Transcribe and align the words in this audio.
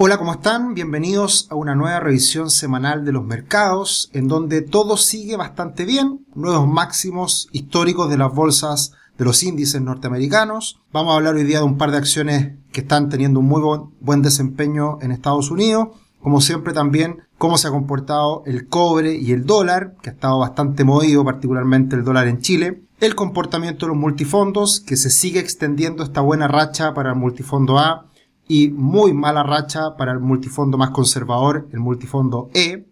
Hola, 0.00 0.16
¿cómo 0.16 0.30
están? 0.30 0.74
Bienvenidos 0.74 1.48
a 1.50 1.56
una 1.56 1.74
nueva 1.74 1.98
revisión 1.98 2.50
semanal 2.50 3.04
de 3.04 3.10
los 3.10 3.24
mercados, 3.24 4.10
en 4.12 4.28
donde 4.28 4.62
todo 4.62 4.96
sigue 4.96 5.36
bastante 5.36 5.84
bien, 5.84 6.24
nuevos 6.36 6.68
máximos 6.68 7.48
históricos 7.50 8.08
de 8.08 8.16
las 8.16 8.32
bolsas 8.32 8.92
de 9.18 9.24
los 9.24 9.42
índices 9.42 9.82
norteamericanos. 9.82 10.80
Vamos 10.92 11.12
a 11.12 11.16
hablar 11.16 11.34
hoy 11.34 11.42
día 11.42 11.58
de 11.58 11.64
un 11.64 11.78
par 11.78 11.90
de 11.90 11.96
acciones 11.96 12.52
que 12.70 12.82
están 12.82 13.08
teniendo 13.08 13.40
un 13.40 13.48
muy 13.48 13.60
buen 13.98 14.22
desempeño 14.22 14.98
en 15.00 15.10
Estados 15.10 15.50
Unidos. 15.50 15.88
Como 16.22 16.40
siempre 16.40 16.72
también 16.72 17.22
cómo 17.36 17.58
se 17.58 17.66
ha 17.66 17.72
comportado 17.72 18.44
el 18.46 18.68
cobre 18.68 19.16
y 19.16 19.32
el 19.32 19.46
dólar, 19.46 19.96
que 20.00 20.10
ha 20.10 20.12
estado 20.12 20.38
bastante 20.38 20.84
movido, 20.84 21.24
particularmente 21.24 21.96
el 21.96 22.04
dólar 22.04 22.28
en 22.28 22.40
Chile. 22.40 22.84
El 23.00 23.16
comportamiento 23.16 23.86
de 23.86 23.90
los 23.94 24.00
multifondos, 24.00 24.78
que 24.78 24.96
se 24.96 25.10
sigue 25.10 25.40
extendiendo 25.40 26.04
esta 26.04 26.20
buena 26.20 26.46
racha 26.46 26.94
para 26.94 27.10
el 27.10 27.16
multifondo 27.16 27.80
A 27.80 28.08
y 28.48 28.70
muy 28.70 29.12
mala 29.12 29.42
racha 29.42 29.96
para 29.96 30.12
el 30.12 30.20
multifondo 30.20 30.78
más 30.78 30.90
conservador, 30.90 31.68
el 31.72 31.80
multifondo 31.80 32.50
E. 32.54 32.86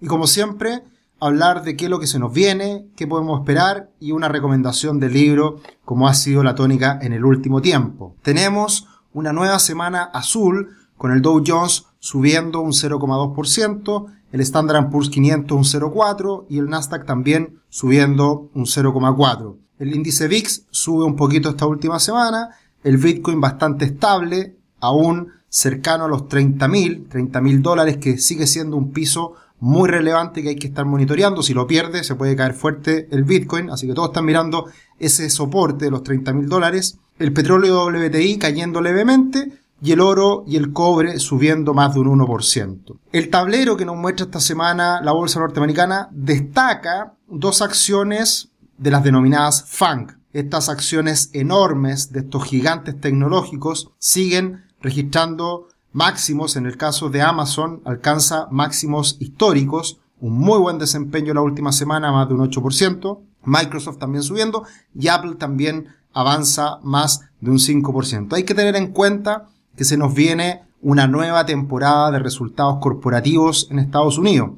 Y 0.00 0.06
como 0.06 0.26
siempre, 0.26 0.82
hablar 1.20 1.62
de 1.62 1.76
qué 1.76 1.84
es 1.84 1.90
lo 1.90 2.00
que 2.00 2.06
se 2.06 2.18
nos 2.18 2.32
viene, 2.32 2.86
qué 2.96 3.06
podemos 3.06 3.40
esperar 3.40 3.90
y 4.00 4.12
una 4.12 4.28
recomendación 4.28 5.00
de 5.00 5.08
libro 5.08 5.60
como 5.84 6.08
ha 6.08 6.14
sido 6.14 6.42
la 6.42 6.54
tónica 6.54 6.98
en 7.00 7.12
el 7.12 7.24
último 7.24 7.62
tiempo. 7.62 8.16
Tenemos 8.22 8.88
una 9.12 9.32
nueva 9.32 9.58
semana 9.58 10.02
azul 10.02 10.70
con 10.98 11.12
el 11.12 11.22
Dow 11.22 11.42
Jones 11.46 11.86
subiendo 11.98 12.60
un 12.60 12.72
0,2%, 12.72 14.06
el 14.32 14.40
Standard 14.40 14.90
Poor's 14.90 15.08
500 15.08 15.56
un 15.56 15.64
0,4% 15.64 16.46
y 16.48 16.58
el 16.58 16.68
Nasdaq 16.68 17.06
también 17.06 17.60
subiendo 17.68 18.50
un 18.54 18.64
0,4%. 18.64 19.56
El 19.78 19.94
índice 19.94 20.26
VIX 20.26 20.66
sube 20.70 21.04
un 21.04 21.16
poquito 21.16 21.50
esta 21.50 21.66
última 21.66 21.98
semana, 21.98 22.50
el 22.82 22.96
Bitcoin 22.96 23.40
bastante 23.40 23.84
estable, 23.84 24.55
aún 24.80 25.32
cercano 25.48 26.04
a 26.04 26.08
los 26.08 26.24
30.000, 26.24 27.08
30.000 27.08 27.62
dólares, 27.62 27.96
que 27.98 28.18
sigue 28.18 28.46
siendo 28.46 28.76
un 28.76 28.92
piso 28.92 29.34
muy 29.58 29.88
relevante 29.88 30.42
que 30.42 30.50
hay 30.50 30.56
que 30.56 30.66
estar 30.66 30.84
monitoreando. 30.84 31.42
Si 31.42 31.54
lo 31.54 31.66
pierde, 31.66 32.04
se 32.04 32.14
puede 32.14 32.36
caer 32.36 32.54
fuerte 32.54 33.08
el 33.10 33.24
Bitcoin, 33.24 33.70
así 33.70 33.86
que 33.86 33.94
todos 33.94 34.10
están 34.10 34.24
mirando 34.24 34.66
ese 34.98 35.30
soporte 35.30 35.86
de 35.86 35.90
los 35.90 36.02
30.000 36.02 36.46
dólares. 36.46 36.98
El 37.18 37.32
petróleo 37.32 37.86
WTI 37.86 38.38
cayendo 38.38 38.80
levemente 38.80 39.60
y 39.80 39.92
el 39.92 40.00
oro 40.00 40.44
y 40.46 40.56
el 40.56 40.72
cobre 40.72 41.18
subiendo 41.18 41.74
más 41.74 41.94
de 41.94 42.00
un 42.00 42.18
1%. 42.18 42.98
El 43.12 43.30
tablero 43.30 43.76
que 43.76 43.84
nos 43.84 43.96
muestra 43.96 44.26
esta 44.26 44.40
semana 44.40 45.00
la 45.02 45.12
bolsa 45.12 45.40
norteamericana 45.40 46.08
destaca 46.12 47.14
dos 47.28 47.62
acciones 47.62 48.50
de 48.78 48.90
las 48.90 49.04
denominadas 49.04 49.64
FANG. 49.68 50.18
Estas 50.32 50.68
acciones 50.68 51.30
enormes 51.32 52.12
de 52.12 52.20
estos 52.20 52.44
gigantes 52.44 53.00
tecnológicos 53.00 53.90
siguen 53.98 54.65
registrando 54.86 55.66
máximos, 55.92 56.54
en 56.54 56.64
el 56.64 56.76
caso 56.76 57.10
de 57.10 57.20
Amazon 57.20 57.82
alcanza 57.84 58.46
máximos 58.52 59.16
históricos, 59.18 59.98
un 60.20 60.38
muy 60.38 60.60
buen 60.60 60.78
desempeño 60.78 61.34
la 61.34 61.42
última 61.42 61.72
semana, 61.72 62.12
más 62.12 62.28
de 62.28 62.34
un 62.34 62.48
8%, 62.48 63.18
Microsoft 63.44 63.98
también 63.98 64.22
subiendo 64.22 64.62
y 64.94 65.08
Apple 65.08 65.34
también 65.34 65.88
avanza 66.12 66.78
más 66.84 67.22
de 67.40 67.50
un 67.50 67.58
5%. 67.58 68.32
Hay 68.34 68.44
que 68.44 68.54
tener 68.54 68.76
en 68.76 68.92
cuenta 68.92 69.48
que 69.76 69.84
se 69.84 69.96
nos 69.96 70.14
viene 70.14 70.62
una 70.82 71.08
nueva 71.08 71.44
temporada 71.44 72.12
de 72.12 72.20
resultados 72.20 72.78
corporativos 72.80 73.66
en 73.72 73.80
Estados 73.80 74.18
Unidos. 74.18 74.50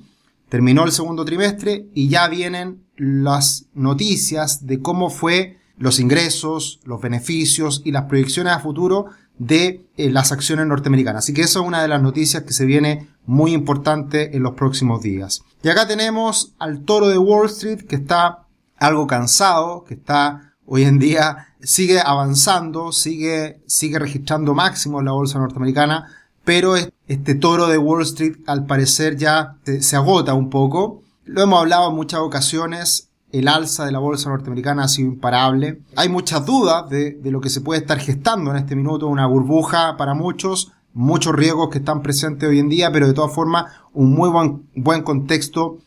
Terminó 0.51 0.85
el 0.85 0.93
segundo 0.93 1.25
trimestre 1.25 1.87
y 1.95 2.11
ya 2.11 2.29
vienen 2.29 2.85
las 2.97 3.65
noticias 3.73 4.67
de 4.67 4.81
cómo 4.81 5.09
fue 5.09 5.57
los 5.79 6.01
ingresos, 6.01 6.81
los 6.85 7.01
beneficios 7.01 7.81
y 7.85 7.93
las 7.93 8.05
proyecciones 8.05 8.53
a 8.53 8.61
futuro 8.61 9.07
de 9.39 9.87
eh, 9.97 10.11
las 10.11 10.33
acciones 10.33 10.67
norteamericanas. 10.67 11.25
Así 11.25 11.33
que 11.33 11.43
eso 11.43 11.61
es 11.61 11.67
una 11.67 11.83
de 11.83 11.89
las 11.89 12.03
noticias 12.03 12.43
que 12.43 12.53
se 12.53 12.67
viene 12.67 13.09
muy 13.27 13.53
importante 13.53 14.37
en 14.37 14.43
los 14.43 14.55
próximos 14.55 15.03
días. 15.03 15.43
Y 15.63 15.69
acá 15.69 15.87
tenemos 15.87 16.55
al 16.59 16.85
toro 16.85 17.09
de 17.09 17.19
Wall 17.19 17.47
Street 17.47 17.87
que 17.87 17.97
está 17.97 18.47
algo 18.77 19.07
cansado, 19.07 19.85
que 19.85 19.95
está 19.95 20.55
hoy 20.67 20.85
en 20.85 20.99
día 20.99 21.49
sigue 21.61 22.01
avanzando, 22.01 22.93
sigue, 22.93 23.61
sigue 23.67 23.99
registrando 23.99 24.55
máximos 24.55 25.03
la 25.03 25.13
bolsa 25.13 25.39
norteamericana, 25.39 26.07
pero 26.45 26.75
este 27.07 27.35
toro 27.35 27.67
de 27.67 27.79
Wall 27.79 28.03
Street 28.03 28.37
al 28.47 28.67
parecer 28.67 29.17
ya 29.17 29.57
se 29.81 29.97
agota 29.97 30.35
un 30.35 30.51
poco. 30.51 31.03
Lo 31.25 31.43
hemos 31.43 31.61
hablado 31.61 31.91
en 31.91 31.97
muchas 31.97 32.21
ocasiones, 32.21 33.08
el 33.33 33.49
alza 33.49 33.85
de 33.85 33.93
la 33.93 33.99
bolsa 33.99 34.31
norteamericana 34.31 34.85
ha 34.85 34.89
sido 34.89 35.09
imparable. 35.09 35.83
Hay 35.97 36.09
muchas 36.09 36.45
dudas 36.47 36.89
de, 36.89 37.19
lo 37.25 37.41
que 37.41 37.51
se 37.51 37.61
puede 37.61 37.81
estar 37.81 37.99
gestando 37.99 38.51
en 38.51 38.57
este 38.57 38.77
minuto, 38.77 39.07
una 39.07 39.27
burbuja 39.27 39.97
para 39.97 40.15
muchos, 40.15 40.73
muchos 40.95 41.35
riesgos 41.35 41.69
que 41.69 41.79
están 41.79 42.03
presentes 42.03 42.49
hoy 42.49 42.59
en 42.59 42.69
día, 42.69 42.91
pero 42.91 43.07
de 43.07 43.15
todas 43.15 43.35
formas 43.35 43.73
un 43.93 44.15
muy 44.15 44.31
buen, 44.31 44.69
buen 44.75 45.03
contexto 45.03 45.79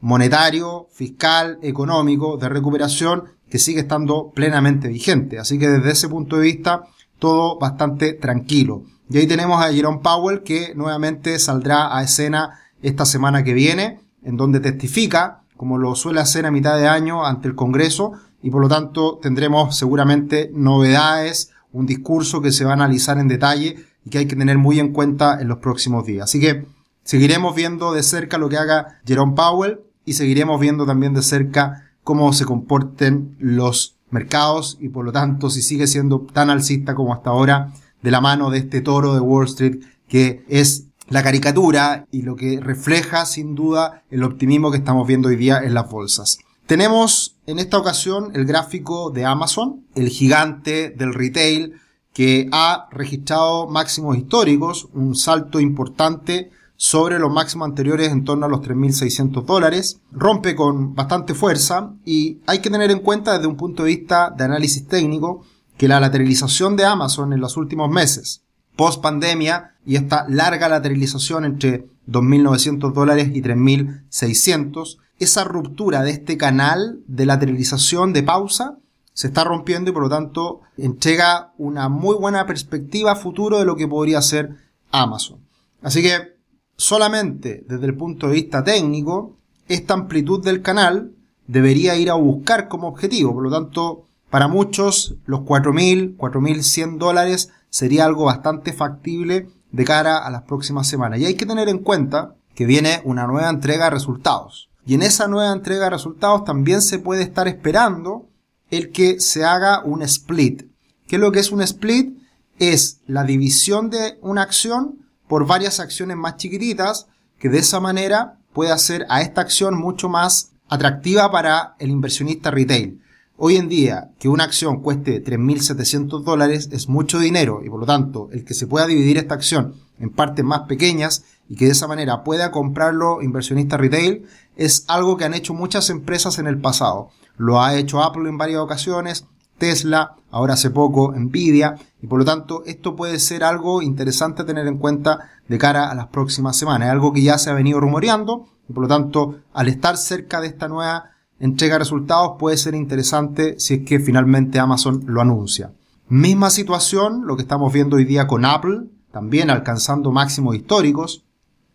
monetario, 0.00 0.88
fiscal, 0.92 1.58
económico, 1.62 2.36
de 2.36 2.48
recuperación 2.48 3.24
que 3.48 3.58
sigue 3.58 3.80
estando 3.80 4.30
plenamente 4.34 4.88
vigente. 4.88 5.38
Así 5.38 5.58
que 5.58 5.68
desde 5.68 5.90
ese 5.90 6.08
punto 6.08 6.36
de 6.36 6.42
vista, 6.42 6.84
todo 7.18 7.58
bastante 7.58 8.14
tranquilo. 8.14 8.84
Y 9.10 9.18
ahí 9.18 9.26
tenemos 9.26 9.62
a 9.62 9.72
Jerome 9.72 10.00
Powell 10.02 10.42
que 10.42 10.74
nuevamente 10.74 11.38
saldrá 11.38 11.96
a 11.96 12.02
escena 12.02 12.60
esta 12.80 13.04
semana 13.04 13.42
que 13.42 13.52
viene, 13.52 14.00
en 14.22 14.36
donde 14.36 14.60
testifica 14.60 15.39
como 15.60 15.76
lo 15.76 15.94
suele 15.94 16.20
hacer 16.20 16.46
a 16.46 16.50
mitad 16.50 16.78
de 16.78 16.88
año 16.88 17.26
ante 17.26 17.46
el 17.46 17.54
Congreso, 17.54 18.12
y 18.42 18.48
por 18.48 18.62
lo 18.62 18.68
tanto 18.70 19.18
tendremos 19.20 19.76
seguramente 19.76 20.50
novedades, 20.54 21.50
un 21.70 21.84
discurso 21.84 22.40
que 22.40 22.50
se 22.50 22.64
va 22.64 22.70
a 22.70 22.72
analizar 22.72 23.18
en 23.18 23.28
detalle 23.28 23.76
y 24.02 24.08
que 24.08 24.16
hay 24.16 24.26
que 24.26 24.36
tener 24.36 24.56
muy 24.56 24.80
en 24.80 24.94
cuenta 24.94 25.38
en 25.38 25.48
los 25.48 25.58
próximos 25.58 26.06
días. 26.06 26.24
Así 26.24 26.40
que 26.40 26.64
seguiremos 27.04 27.54
viendo 27.54 27.92
de 27.92 28.02
cerca 28.02 28.38
lo 28.38 28.48
que 28.48 28.56
haga 28.56 29.00
Jerome 29.04 29.34
Powell 29.34 29.80
y 30.06 30.14
seguiremos 30.14 30.58
viendo 30.58 30.86
también 30.86 31.12
de 31.12 31.20
cerca 31.20 31.90
cómo 32.04 32.32
se 32.32 32.46
comporten 32.46 33.36
los 33.38 33.98
mercados 34.08 34.78
y 34.80 34.88
por 34.88 35.04
lo 35.04 35.12
tanto 35.12 35.50
si 35.50 35.60
sigue 35.60 35.86
siendo 35.86 36.20
tan 36.20 36.48
alcista 36.48 36.94
como 36.94 37.12
hasta 37.12 37.28
ahora 37.28 37.70
de 38.00 38.10
la 38.10 38.22
mano 38.22 38.48
de 38.48 38.60
este 38.60 38.80
toro 38.80 39.12
de 39.12 39.20
Wall 39.20 39.44
Street 39.44 39.80
que 40.08 40.42
es 40.48 40.86
la 41.10 41.24
caricatura 41.24 42.06
y 42.10 42.22
lo 42.22 42.36
que 42.36 42.60
refleja 42.60 43.26
sin 43.26 43.54
duda 43.54 44.04
el 44.10 44.22
optimismo 44.22 44.70
que 44.70 44.78
estamos 44.78 45.06
viendo 45.06 45.28
hoy 45.28 45.36
día 45.36 45.58
en 45.58 45.74
las 45.74 45.90
bolsas. 45.90 46.38
Tenemos 46.66 47.36
en 47.46 47.58
esta 47.58 47.78
ocasión 47.78 48.30
el 48.34 48.46
gráfico 48.46 49.10
de 49.10 49.24
Amazon, 49.24 49.84
el 49.96 50.08
gigante 50.08 50.90
del 50.90 51.12
retail 51.12 51.74
que 52.12 52.48
ha 52.52 52.88
registrado 52.92 53.66
máximos 53.66 54.16
históricos, 54.16 54.88
un 54.94 55.16
salto 55.16 55.58
importante 55.58 56.50
sobre 56.76 57.18
los 57.18 57.32
máximos 57.32 57.68
anteriores 57.68 58.10
en 58.12 58.24
torno 58.24 58.46
a 58.46 58.48
los 58.48 58.60
3.600 58.60 59.44
dólares, 59.44 60.00
rompe 60.12 60.54
con 60.54 60.94
bastante 60.94 61.34
fuerza 61.34 61.92
y 62.04 62.38
hay 62.46 62.60
que 62.60 62.70
tener 62.70 62.90
en 62.92 63.00
cuenta 63.00 63.32
desde 63.32 63.48
un 63.48 63.56
punto 63.56 63.82
de 63.82 63.88
vista 63.96 64.30
de 64.30 64.44
análisis 64.44 64.86
técnico 64.86 65.44
que 65.76 65.88
la 65.88 65.98
lateralización 65.98 66.76
de 66.76 66.84
Amazon 66.84 67.32
en 67.32 67.40
los 67.40 67.56
últimos 67.56 67.90
meses 67.90 68.44
post 68.80 69.02
pandemia 69.02 69.74
y 69.84 69.96
esta 69.96 70.24
larga 70.26 70.66
lateralización 70.66 71.44
entre 71.44 71.84
2.900 72.08 72.94
dólares 72.94 73.28
y 73.34 73.42
3.600, 73.42 74.96
esa 75.18 75.44
ruptura 75.44 76.02
de 76.02 76.12
este 76.12 76.38
canal 76.38 77.00
de 77.06 77.26
lateralización 77.26 78.14
de 78.14 78.22
pausa 78.22 78.78
se 79.12 79.26
está 79.26 79.44
rompiendo 79.44 79.90
y 79.90 79.92
por 79.92 80.04
lo 80.04 80.08
tanto 80.08 80.62
entrega 80.78 81.52
una 81.58 81.90
muy 81.90 82.16
buena 82.16 82.46
perspectiva 82.46 83.16
futuro 83.16 83.58
de 83.58 83.66
lo 83.66 83.76
que 83.76 83.86
podría 83.86 84.22
ser 84.22 84.56
Amazon. 84.92 85.40
Así 85.82 86.00
que 86.00 86.38
solamente 86.78 87.62
desde 87.68 87.84
el 87.84 87.94
punto 87.98 88.28
de 88.28 88.32
vista 88.32 88.64
técnico, 88.64 89.36
esta 89.68 89.92
amplitud 89.92 90.42
del 90.42 90.62
canal 90.62 91.12
debería 91.46 91.96
ir 91.96 92.08
a 92.08 92.14
buscar 92.14 92.68
como 92.68 92.88
objetivo. 92.88 93.34
Por 93.34 93.42
lo 93.42 93.50
tanto, 93.50 94.06
para 94.30 94.48
muchos, 94.48 95.16
los 95.26 95.40
4.000, 95.40 96.16
4.100 96.16 96.96
dólares 96.96 97.50
sería 97.70 98.04
algo 98.04 98.24
bastante 98.24 98.72
factible 98.72 99.48
de 99.72 99.84
cara 99.84 100.18
a 100.18 100.30
las 100.30 100.42
próximas 100.42 100.86
semanas. 100.86 101.20
Y 101.20 101.26
hay 101.26 101.34
que 101.34 101.46
tener 101.46 101.68
en 101.68 101.78
cuenta 101.78 102.34
que 102.54 102.66
viene 102.66 103.00
una 103.04 103.26
nueva 103.26 103.48
entrega 103.48 103.84
de 103.84 103.90
resultados. 103.90 104.68
Y 104.84 104.94
en 104.94 105.02
esa 105.02 105.28
nueva 105.28 105.52
entrega 105.52 105.84
de 105.84 105.90
resultados 105.90 106.44
también 106.44 106.82
se 106.82 106.98
puede 106.98 107.22
estar 107.22 107.48
esperando 107.48 108.28
el 108.70 108.90
que 108.90 109.20
se 109.20 109.44
haga 109.44 109.82
un 109.84 110.02
split. 110.02 110.64
¿Qué 111.06 111.16
es 111.16 111.20
lo 111.22 111.32
que 111.32 111.40
es 111.40 111.52
un 111.52 111.62
split? 111.62 112.18
Es 112.58 113.00
la 113.06 113.24
división 113.24 113.90
de 113.90 114.18
una 114.20 114.42
acción 114.42 115.06
por 115.28 115.46
varias 115.46 115.80
acciones 115.80 116.16
más 116.16 116.36
chiquititas 116.36 117.06
que 117.38 117.48
de 117.48 117.58
esa 117.58 117.80
manera 117.80 118.38
puede 118.52 118.72
hacer 118.72 119.06
a 119.08 119.22
esta 119.22 119.40
acción 119.40 119.78
mucho 119.78 120.08
más 120.08 120.52
atractiva 120.68 121.30
para 121.30 121.74
el 121.78 121.90
inversionista 121.90 122.50
retail. 122.50 123.00
Hoy 123.42 123.56
en 123.56 123.70
día, 123.70 124.10
que 124.18 124.28
una 124.28 124.44
acción 124.44 124.82
cueste 124.82 125.24
3.700 125.24 126.24
dólares 126.24 126.68
es 126.72 126.90
mucho 126.90 127.18
dinero 127.18 127.62
y 127.64 127.70
por 127.70 127.80
lo 127.80 127.86
tanto 127.86 128.28
el 128.32 128.44
que 128.44 128.52
se 128.52 128.66
pueda 128.66 128.86
dividir 128.86 129.16
esta 129.16 129.32
acción 129.32 129.76
en 129.98 130.10
partes 130.10 130.44
más 130.44 130.68
pequeñas 130.68 131.24
y 131.48 131.56
que 131.56 131.64
de 131.64 131.70
esa 131.70 131.88
manera 131.88 132.22
pueda 132.22 132.50
comprarlo 132.50 133.22
inversionista 133.22 133.78
retail 133.78 134.26
es 134.56 134.84
algo 134.88 135.16
que 135.16 135.24
han 135.24 135.32
hecho 135.32 135.54
muchas 135.54 135.88
empresas 135.88 136.38
en 136.38 136.48
el 136.48 136.60
pasado. 136.60 137.12
Lo 137.38 137.62
ha 137.62 137.76
hecho 137.76 138.02
Apple 138.02 138.28
en 138.28 138.36
varias 138.36 138.60
ocasiones, 138.60 139.24
Tesla, 139.56 140.16
ahora 140.30 140.52
hace 140.52 140.68
poco 140.68 141.14
Nvidia, 141.16 141.76
y 142.02 142.08
por 142.08 142.18
lo 142.18 142.26
tanto 142.26 142.62
esto 142.66 142.94
puede 142.94 143.18
ser 143.18 143.42
algo 143.42 143.80
interesante 143.80 144.42
a 144.42 144.46
tener 144.46 144.66
en 144.66 144.76
cuenta 144.76 145.30
de 145.48 145.56
cara 145.56 145.90
a 145.90 145.94
las 145.94 146.08
próximas 146.08 146.58
semanas. 146.58 146.88
Es 146.88 146.92
algo 146.92 147.14
que 147.14 147.22
ya 147.22 147.38
se 147.38 147.48
ha 147.48 147.54
venido 147.54 147.80
rumoreando, 147.80 148.48
y 148.68 148.74
por 148.74 148.82
lo 148.82 148.88
tanto 148.88 149.36
al 149.54 149.68
estar 149.68 149.96
cerca 149.96 150.42
de 150.42 150.48
esta 150.48 150.68
nueva 150.68 151.12
entrega 151.40 151.78
resultados 151.78 152.36
puede 152.38 152.56
ser 152.56 152.74
interesante 152.74 153.58
si 153.58 153.74
es 153.74 153.80
que 153.84 153.98
finalmente 153.98 154.60
Amazon 154.60 155.02
lo 155.06 155.20
anuncia. 155.20 155.72
Misma 156.08 156.50
situación, 156.50 157.26
lo 157.26 157.36
que 157.36 157.42
estamos 157.42 157.72
viendo 157.72 157.96
hoy 157.96 158.04
día 158.04 158.26
con 158.26 158.44
Apple, 158.44 158.82
también 159.10 159.50
alcanzando 159.50 160.12
máximos 160.12 160.54
históricos, 160.54 161.24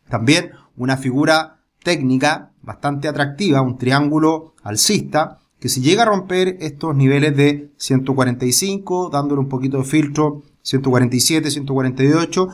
también 0.09 0.51
una 0.77 0.97
figura 0.97 1.59
técnica 1.83 2.51
bastante 2.61 3.07
atractiva, 3.07 3.61
un 3.61 3.77
triángulo 3.77 4.53
alcista, 4.63 5.39
que 5.59 5.69
si 5.69 5.81
llega 5.81 6.03
a 6.03 6.07
romper 6.07 6.57
estos 6.59 6.95
niveles 6.95 7.35
de 7.35 7.71
145, 7.77 9.09
dándole 9.09 9.41
un 9.41 9.49
poquito 9.49 9.77
de 9.77 9.83
filtro, 9.83 10.43
147, 10.61 11.51
148, 11.51 12.49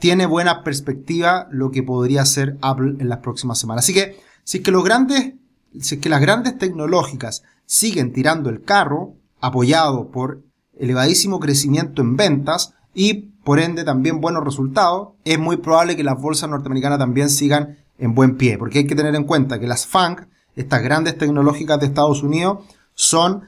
tiene 0.00 0.26
buena 0.26 0.62
perspectiva 0.62 1.48
lo 1.50 1.70
que 1.70 1.82
podría 1.82 2.24
ser 2.24 2.58
Apple 2.60 2.96
en 2.98 3.08
las 3.08 3.18
próximas 3.18 3.58
semanas. 3.58 3.84
Así 3.84 3.94
que, 3.94 4.16
si 4.44 4.58
es 4.58 4.64
que 4.64 4.70
los 4.70 4.84
grandes, 4.84 5.34
si 5.80 5.96
es 5.96 6.00
que 6.00 6.08
las 6.08 6.20
grandes 6.20 6.58
tecnológicas 6.58 7.42
siguen 7.66 8.12
tirando 8.12 8.50
el 8.50 8.62
carro, 8.62 9.14
apoyado 9.40 10.10
por 10.10 10.42
elevadísimo 10.78 11.40
crecimiento 11.40 12.02
en 12.02 12.16
ventas 12.16 12.74
y 12.94 13.14
por 13.44 13.60
ende 13.60 13.84
también 13.84 14.20
buenos 14.20 14.44
resultados, 14.44 15.10
es 15.24 15.38
muy 15.38 15.58
probable 15.58 15.96
que 15.96 16.04
las 16.04 16.20
bolsas 16.20 16.48
norteamericanas 16.48 16.98
también 16.98 17.28
sigan 17.28 17.78
en 17.98 18.14
buen 18.14 18.36
pie, 18.36 18.58
porque 18.58 18.80
hay 18.80 18.86
que 18.86 18.94
tener 18.94 19.14
en 19.14 19.24
cuenta 19.24 19.60
que 19.60 19.66
las 19.66 19.86
FANG, 19.86 20.28
estas 20.56 20.82
grandes 20.82 21.18
tecnológicas 21.18 21.78
de 21.80 21.86
Estados 21.86 22.22
Unidos, 22.22 22.64
son 22.94 23.42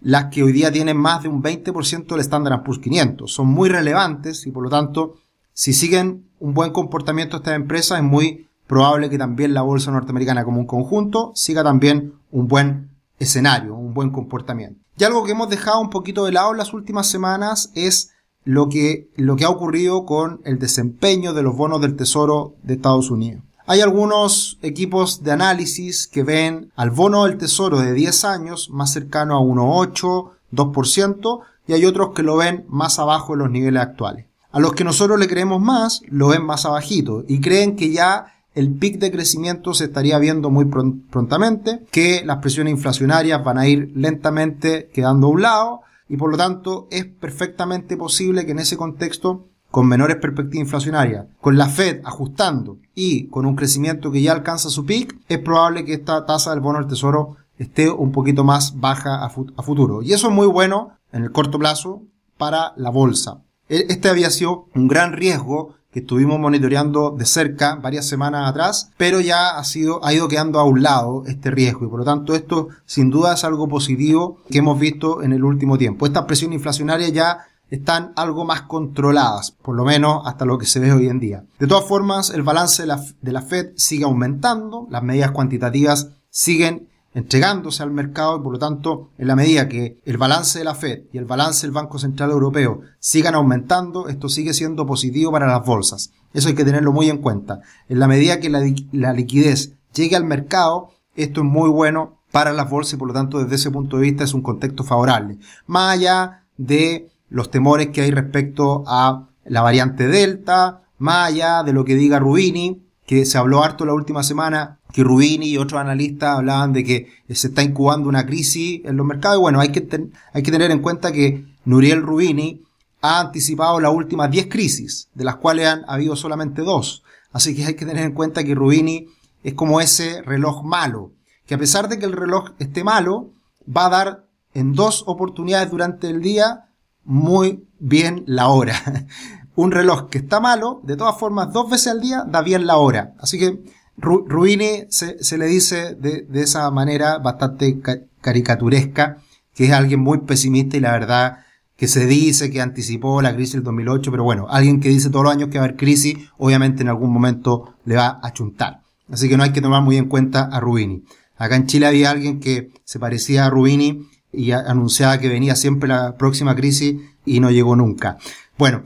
las 0.00 0.26
que 0.26 0.42
hoy 0.42 0.52
día 0.52 0.72
tienen 0.72 0.96
más 0.96 1.22
de 1.22 1.28
un 1.28 1.42
20% 1.42 2.06
del 2.06 2.20
Standard 2.20 2.62
Poor's 2.64 2.80
500. 2.80 3.32
Son 3.32 3.46
muy 3.46 3.68
relevantes 3.68 4.46
y 4.46 4.50
por 4.50 4.64
lo 4.64 4.70
tanto, 4.70 5.16
si 5.52 5.72
siguen 5.72 6.28
un 6.40 6.54
buen 6.54 6.72
comportamiento 6.72 7.36
estas 7.36 7.54
empresas, 7.54 7.98
es 7.98 8.04
muy 8.04 8.48
probable 8.66 9.10
que 9.10 9.18
también 9.18 9.54
la 9.54 9.62
bolsa 9.62 9.90
norteamericana 9.90 10.44
como 10.44 10.60
un 10.60 10.66
conjunto 10.66 11.32
siga 11.34 11.62
también 11.62 12.14
un 12.30 12.48
buen 12.48 12.90
escenario, 13.18 13.74
un 13.74 13.94
buen 13.94 14.10
comportamiento. 14.10 14.80
Y 14.98 15.04
algo 15.04 15.24
que 15.24 15.32
hemos 15.32 15.48
dejado 15.48 15.80
un 15.80 15.90
poquito 15.90 16.24
de 16.24 16.32
lado 16.32 16.52
en 16.52 16.58
las 16.58 16.72
últimas 16.72 17.06
semanas 17.06 17.70
es 17.74 18.10
lo 18.44 18.68
que, 18.68 19.08
lo 19.16 19.36
que 19.36 19.44
ha 19.44 19.50
ocurrido 19.50 20.04
con 20.04 20.40
el 20.44 20.58
desempeño 20.58 21.32
de 21.32 21.42
los 21.42 21.56
bonos 21.56 21.80
del 21.80 21.96
Tesoro 21.96 22.54
de 22.62 22.74
Estados 22.74 23.10
Unidos. 23.10 23.42
Hay 23.66 23.80
algunos 23.80 24.58
equipos 24.62 25.22
de 25.22 25.30
análisis 25.30 26.08
que 26.08 26.24
ven 26.24 26.72
al 26.74 26.90
bono 26.90 27.24
del 27.24 27.38
tesoro 27.38 27.78
de 27.78 27.92
10 27.92 28.24
años 28.24 28.70
más 28.70 28.92
cercano 28.92 29.36
a 29.36 29.40
1,8, 29.40 30.30
2%, 30.52 31.40
y 31.68 31.72
hay 31.72 31.84
otros 31.84 32.12
que 32.12 32.24
lo 32.24 32.36
ven 32.36 32.64
más 32.68 32.98
abajo 32.98 33.34
de 33.34 33.38
los 33.38 33.50
niveles 33.50 33.80
actuales. 33.80 34.26
A 34.50 34.58
los 34.58 34.72
que 34.72 34.84
nosotros 34.84 35.18
le 35.18 35.28
creemos 35.28 35.60
más, 35.60 36.02
lo 36.08 36.28
ven 36.28 36.44
más 36.44 36.66
abajito 36.66 37.24
y 37.28 37.40
creen 37.40 37.76
que 37.76 37.90
ya 37.90 38.26
el 38.54 38.74
pic 38.74 38.98
de 38.98 39.10
crecimiento 39.10 39.74
se 39.74 39.84
estaría 39.84 40.18
viendo 40.18 40.50
muy 40.50 40.66
prontamente, 40.66 41.84
que 41.90 42.22
las 42.24 42.38
presiones 42.38 42.72
inflacionarias 42.72 43.42
van 43.42 43.58
a 43.58 43.66
ir 43.66 43.92
lentamente 43.94 44.90
quedando 44.92 45.26
a 45.26 45.30
un 45.30 45.42
lado 45.42 45.80
y 46.08 46.16
por 46.16 46.30
lo 46.30 46.36
tanto 46.36 46.88
es 46.90 47.06
perfectamente 47.06 47.96
posible 47.96 48.44
que 48.44 48.52
en 48.52 48.58
ese 48.58 48.76
contexto 48.76 49.46
con 49.70 49.88
menores 49.88 50.16
perspectivas 50.16 50.66
inflacionarias, 50.66 51.26
con 51.40 51.56
la 51.56 51.66
Fed 51.66 52.02
ajustando 52.04 52.76
y 52.94 53.28
con 53.28 53.46
un 53.46 53.56
crecimiento 53.56 54.12
que 54.12 54.20
ya 54.20 54.32
alcanza 54.32 54.68
su 54.68 54.84
pic, 54.84 55.16
es 55.28 55.38
probable 55.38 55.86
que 55.86 55.94
esta 55.94 56.26
tasa 56.26 56.50
del 56.50 56.60
bono 56.60 56.78
del 56.78 56.88
tesoro 56.88 57.36
esté 57.56 57.90
un 57.90 58.12
poquito 58.12 58.44
más 58.44 58.78
baja 58.78 59.24
a, 59.24 59.30
futuro. 59.30 60.02
Y 60.02 60.12
eso 60.12 60.28
es 60.28 60.34
muy 60.34 60.46
bueno 60.46 60.98
en 61.10 61.22
el 61.22 61.32
corto 61.32 61.58
plazo 61.58 62.02
para 62.36 62.74
la 62.76 62.90
bolsa. 62.90 63.42
E, 63.68 63.86
este 63.88 64.10
había 64.10 64.30
sido 64.30 64.66
un 64.74 64.88
gran 64.88 65.14
riesgo 65.14 65.74
que 65.92 66.00
estuvimos 66.00 66.40
monitoreando 66.40 67.14
de 67.16 67.26
cerca 67.26 67.76
varias 67.76 68.08
semanas 68.08 68.48
atrás, 68.48 68.90
pero 68.96 69.20
ya 69.20 69.58
ha 69.58 69.64
sido, 69.64 70.04
ha 70.04 70.12
ido 70.14 70.26
quedando 70.26 70.58
a 70.58 70.64
un 70.64 70.82
lado 70.82 71.22
este 71.26 71.50
riesgo 71.50 71.84
y 71.84 71.88
por 71.88 71.98
lo 71.98 72.04
tanto 72.04 72.34
esto 72.34 72.68
sin 72.86 73.10
duda 73.10 73.34
es 73.34 73.44
algo 73.44 73.68
positivo 73.68 74.38
que 74.50 74.58
hemos 74.58 74.80
visto 74.80 75.22
en 75.22 75.32
el 75.32 75.44
último 75.44 75.76
tiempo. 75.76 76.06
Esta 76.06 76.26
presión 76.26 76.52
inflacionaria 76.52 77.10
ya 77.10 77.38
están 77.68 78.12
algo 78.16 78.44
más 78.44 78.62
controladas, 78.62 79.50
por 79.50 79.74
lo 79.76 79.84
menos 79.84 80.22
hasta 80.26 80.44
lo 80.44 80.58
que 80.58 80.66
se 80.66 80.80
ve 80.80 80.92
hoy 80.92 81.08
en 81.08 81.20
día. 81.20 81.44
De 81.58 81.66
todas 81.66 81.86
formas, 81.86 82.30
el 82.30 82.42
balance 82.42 82.82
de 82.82 82.88
la, 82.88 83.02
de 83.20 83.32
la 83.32 83.42
Fed 83.42 83.72
sigue 83.76 84.04
aumentando, 84.04 84.86
las 84.90 85.02
medidas 85.02 85.30
cuantitativas 85.30 86.08
siguen 86.28 86.88
entregándose 87.14 87.82
al 87.82 87.90
mercado 87.90 88.38
y 88.38 88.42
por 88.42 88.52
lo 88.52 88.58
tanto, 88.58 89.10
en 89.18 89.26
la 89.26 89.36
medida 89.36 89.68
que 89.68 90.00
el 90.04 90.18
balance 90.18 90.58
de 90.58 90.64
la 90.64 90.74
Fed 90.74 91.04
y 91.12 91.18
el 91.18 91.24
balance 91.24 91.66
del 91.66 91.72
Banco 91.72 91.98
Central 91.98 92.30
Europeo 92.30 92.80
sigan 92.98 93.34
aumentando, 93.34 94.08
esto 94.08 94.28
sigue 94.28 94.54
siendo 94.54 94.86
positivo 94.86 95.30
para 95.32 95.46
las 95.46 95.64
bolsas. 95.64 96.12
Eso 96.32 96.48
hay 96.48 96.54
que 96.54 96.64
tenerlo 96.64 96.92
muy 96.92 97.10
en 97.10 97.18
cuenta. 97.18 97.60
En 97.88 97.98
la 97.98 98.08
medida 98.08 98.40
que 98.40 98.48
la, 98.48 98.62
la 98.92 99.12
liquidez 99.12 99.74
llegue 99.94 100.16
al 100.16 100.24
mercado, 100.24 100.90
esto 101.14 101.40
es 101.40 101.46
muy 101.46 101.68
bueno 101.68 102.22
para 102.30 102.52
las 102.52 102.70
bolsas 102.70 102.94
y 102.94 102.96
por 102.96 103.08
lo 103.08 103.14
tanto 103.14 103.38
desde 103.38 103.56
ese 103.56 103.70
punto 103.70 103.98
de 103.98 104.04
vista 104.04 104.24
es 104.24 104.32
un 104.32 104.42
contexto 104.42 104.84
favorable. 104.84 105.38
Más 105.66 105.98
allá 105.98 106.44
de 106.56 107.10
los 107.28 107.50
temores 107.50 107.88
que 107.88 108.02
hay 108.02 108.10
respecto 108.10 108.84
a 108.86 109.28
la 109.44 109.60
variante 109.60 110.08
Delta, 110.08 110.82
más 110.98 111.28
allá 111.28 111.62
de 111.62 111.72
lo 111.72 111.84
que 111.84 111.94
diga 111.94 112.18
Rubini, 112.18 112.82
que 113.12 113.26
se 113.26 113.36
habló 113.36 113.62
harto 113.62 113.84
la 113.84 113.92
última 113.92 114.22
semana, 114.22 114.78
que 114.90 115.04
Rubini 115.04 115.48
y 115.48 115.58
otros 115.58 115.78
analistas 115.78 116.38
hablaban 116.38 116.72
de 116.72 116.82
que 116.82 117.08
se 117.28 117.48
está 117.48 117.62
incubando 117.62 118.08
una 118.08 118.24
crisis 118.24 118.80
en 118.86 118.96
los 118.96 119.04
mercados. 119.04 119.36
Y 119.36 119.40
bueno, 119.42 119.60
hay 119.60 119.68
que, 119.68 119.86
hay 120.32 120.42
que 120.42 120.50
tener 120.50 120.70
en 120.70 120.78
cuenta 120.78 121.12
que 121.12 121.44
Nuriel 121.66 122.00
Rubini 122.00 122.62
ha 123.02 123.20
anticipado 123.20 123.80
las 123.80 123.92
últimas 123.92 124.30
10 124.30 124.46
crisis, 124.46 125.10
de 125.12 125.24
las 125.24 125.36
cuales 125.36 125.66
han 125.66 125.84
habido 125.88 126.16
solamente 126.16 126.62
dos. 126.62 127.02
Así 127.32 127.54
que 127.54 127.66
hay 127.66 127.74
que 127.74 127.84
tener 127.84 128.02
en 128.02 128.12
cuenta 128.12 128.44
que 128.44 128.54
Rubini 128.54 129.08
es 129.42 129.52
como 129.52 129.82
ese 129.82 130.22
reloj 130.22 130.64
malo, 130.64 131.12
que 131.44 131.52
a 131.52 131.58
pesar 131.58 131.90
de 131.90 131.98
que 131.98 132.06
el 132.06 132.12
reloj 132.12 132.52
esté 132.60 132.82
malo, 132.82 133.28
va 133.68 133.84
a 133.84 133.90
dar 133.90 134.26
en 134.54 134.72
dos 134.72 135.04
oportunidades 135.06 135.70
durante 135.70 136.08
el 136.08 136.22
día 136.22 136.70
muy 137.04 137.68
bien 137.78 138.24
la 138.26 138.48
hora. 138.48 139.06
Un 139.54 139.70
reloj 139.70 140.08
que 140.08 140.18
está 140.18 140.40
malo, 140.40 140.80
de 140.84 140.96
todas 140.96 141.18
formas, 141.18 141.52
dos 141.52 141.70
veces 141.70 141.88
al 141.88 142.00
día 142.00 142.24
da 142.26 142.42
bien 142.42 142.66
la 142.66 142.76
hora. 142.76 143.14
Así 143.18 143.38
que 143.38 143.62
Ruini 143.96 144.86
se, 144.88 145.22
se 145.22 145.38
le 145.38 145.46
dice 145.46 145.94
de, 145.94 146.22
de, 146.22 146.42
esa 146.42 146.70
manera 146.70 147.18
bastante 147.18 147.80
caricaturesca, 148.20 149.18
que 149.54 149.66
es 149.66 149.72
alguien 149.72 150.00
muy 150.00 150.18
pesimista 150.18 150.76
y 150.76 150.80
la 150.80 150.92
verdad 150.92 151.38
que 151.76 151.88
se 151.88 152.06
dice 152.06 152.50
que 152.50 152.60
anticipó 152.60 153.20
la 153.22 153.34
crisis 153.34 153.54
del 153.54 153.64
2008, 153.64 154.10
pero 154.10 154.24
bueno, 154.24 154.46
alguien 154.48 154.80
que 154.80 154.88
dice 154.88 155.10
todos 155.10 155.24
los 155.24 155.32
años 155.32 155.48
que 155.48 155.58
va 155.58 155.64
a 155.64 155.66
haber 155.66 155.76
crisis, 155.76 156.16
obviamente 156.38 156.82
en 156.82 156.88
algún 156.88 157.12
momento 157.12 157.74
le 157.84 157.96
va 157.96 158.20
a 158.22 158.32
chuntar. 158.32 158.82
Así 159.10 159.28
que 159.28 159.36
no 159.36 159.42
hay 159.42 159.52
que 159.52 159.60
tomar 159.60 159.82
muy 159.82 159.96
en 159.96 160.08
cuenta 160.08 160.44
a 160.44 160.60
Rubini. 160.60 161.04
Acá 161.36 161.56
en 161.56 161.66
Chile 161.66 161.86
había 161.86 162.10
alguien 162.10 162.40
que 162.40 162.70
se 162.84 162.98
parecía 163.00 163.46
a 163.46 163.50
Rubini 163.50 164.06
y 164.32 164.52
anunciaba 164.52 165.18
que 165.18 165.28
venía 165.28 165.56
siempre 165.56 165.88
la 165.88 166.16
próxima 166.16 166.54
crisis 166.54 167.00
y 167.24 167.40
no 167.40 167.50
llegó 167.50 167.76
nunca. 167.76 168.16
Bueno, 168.56 168.82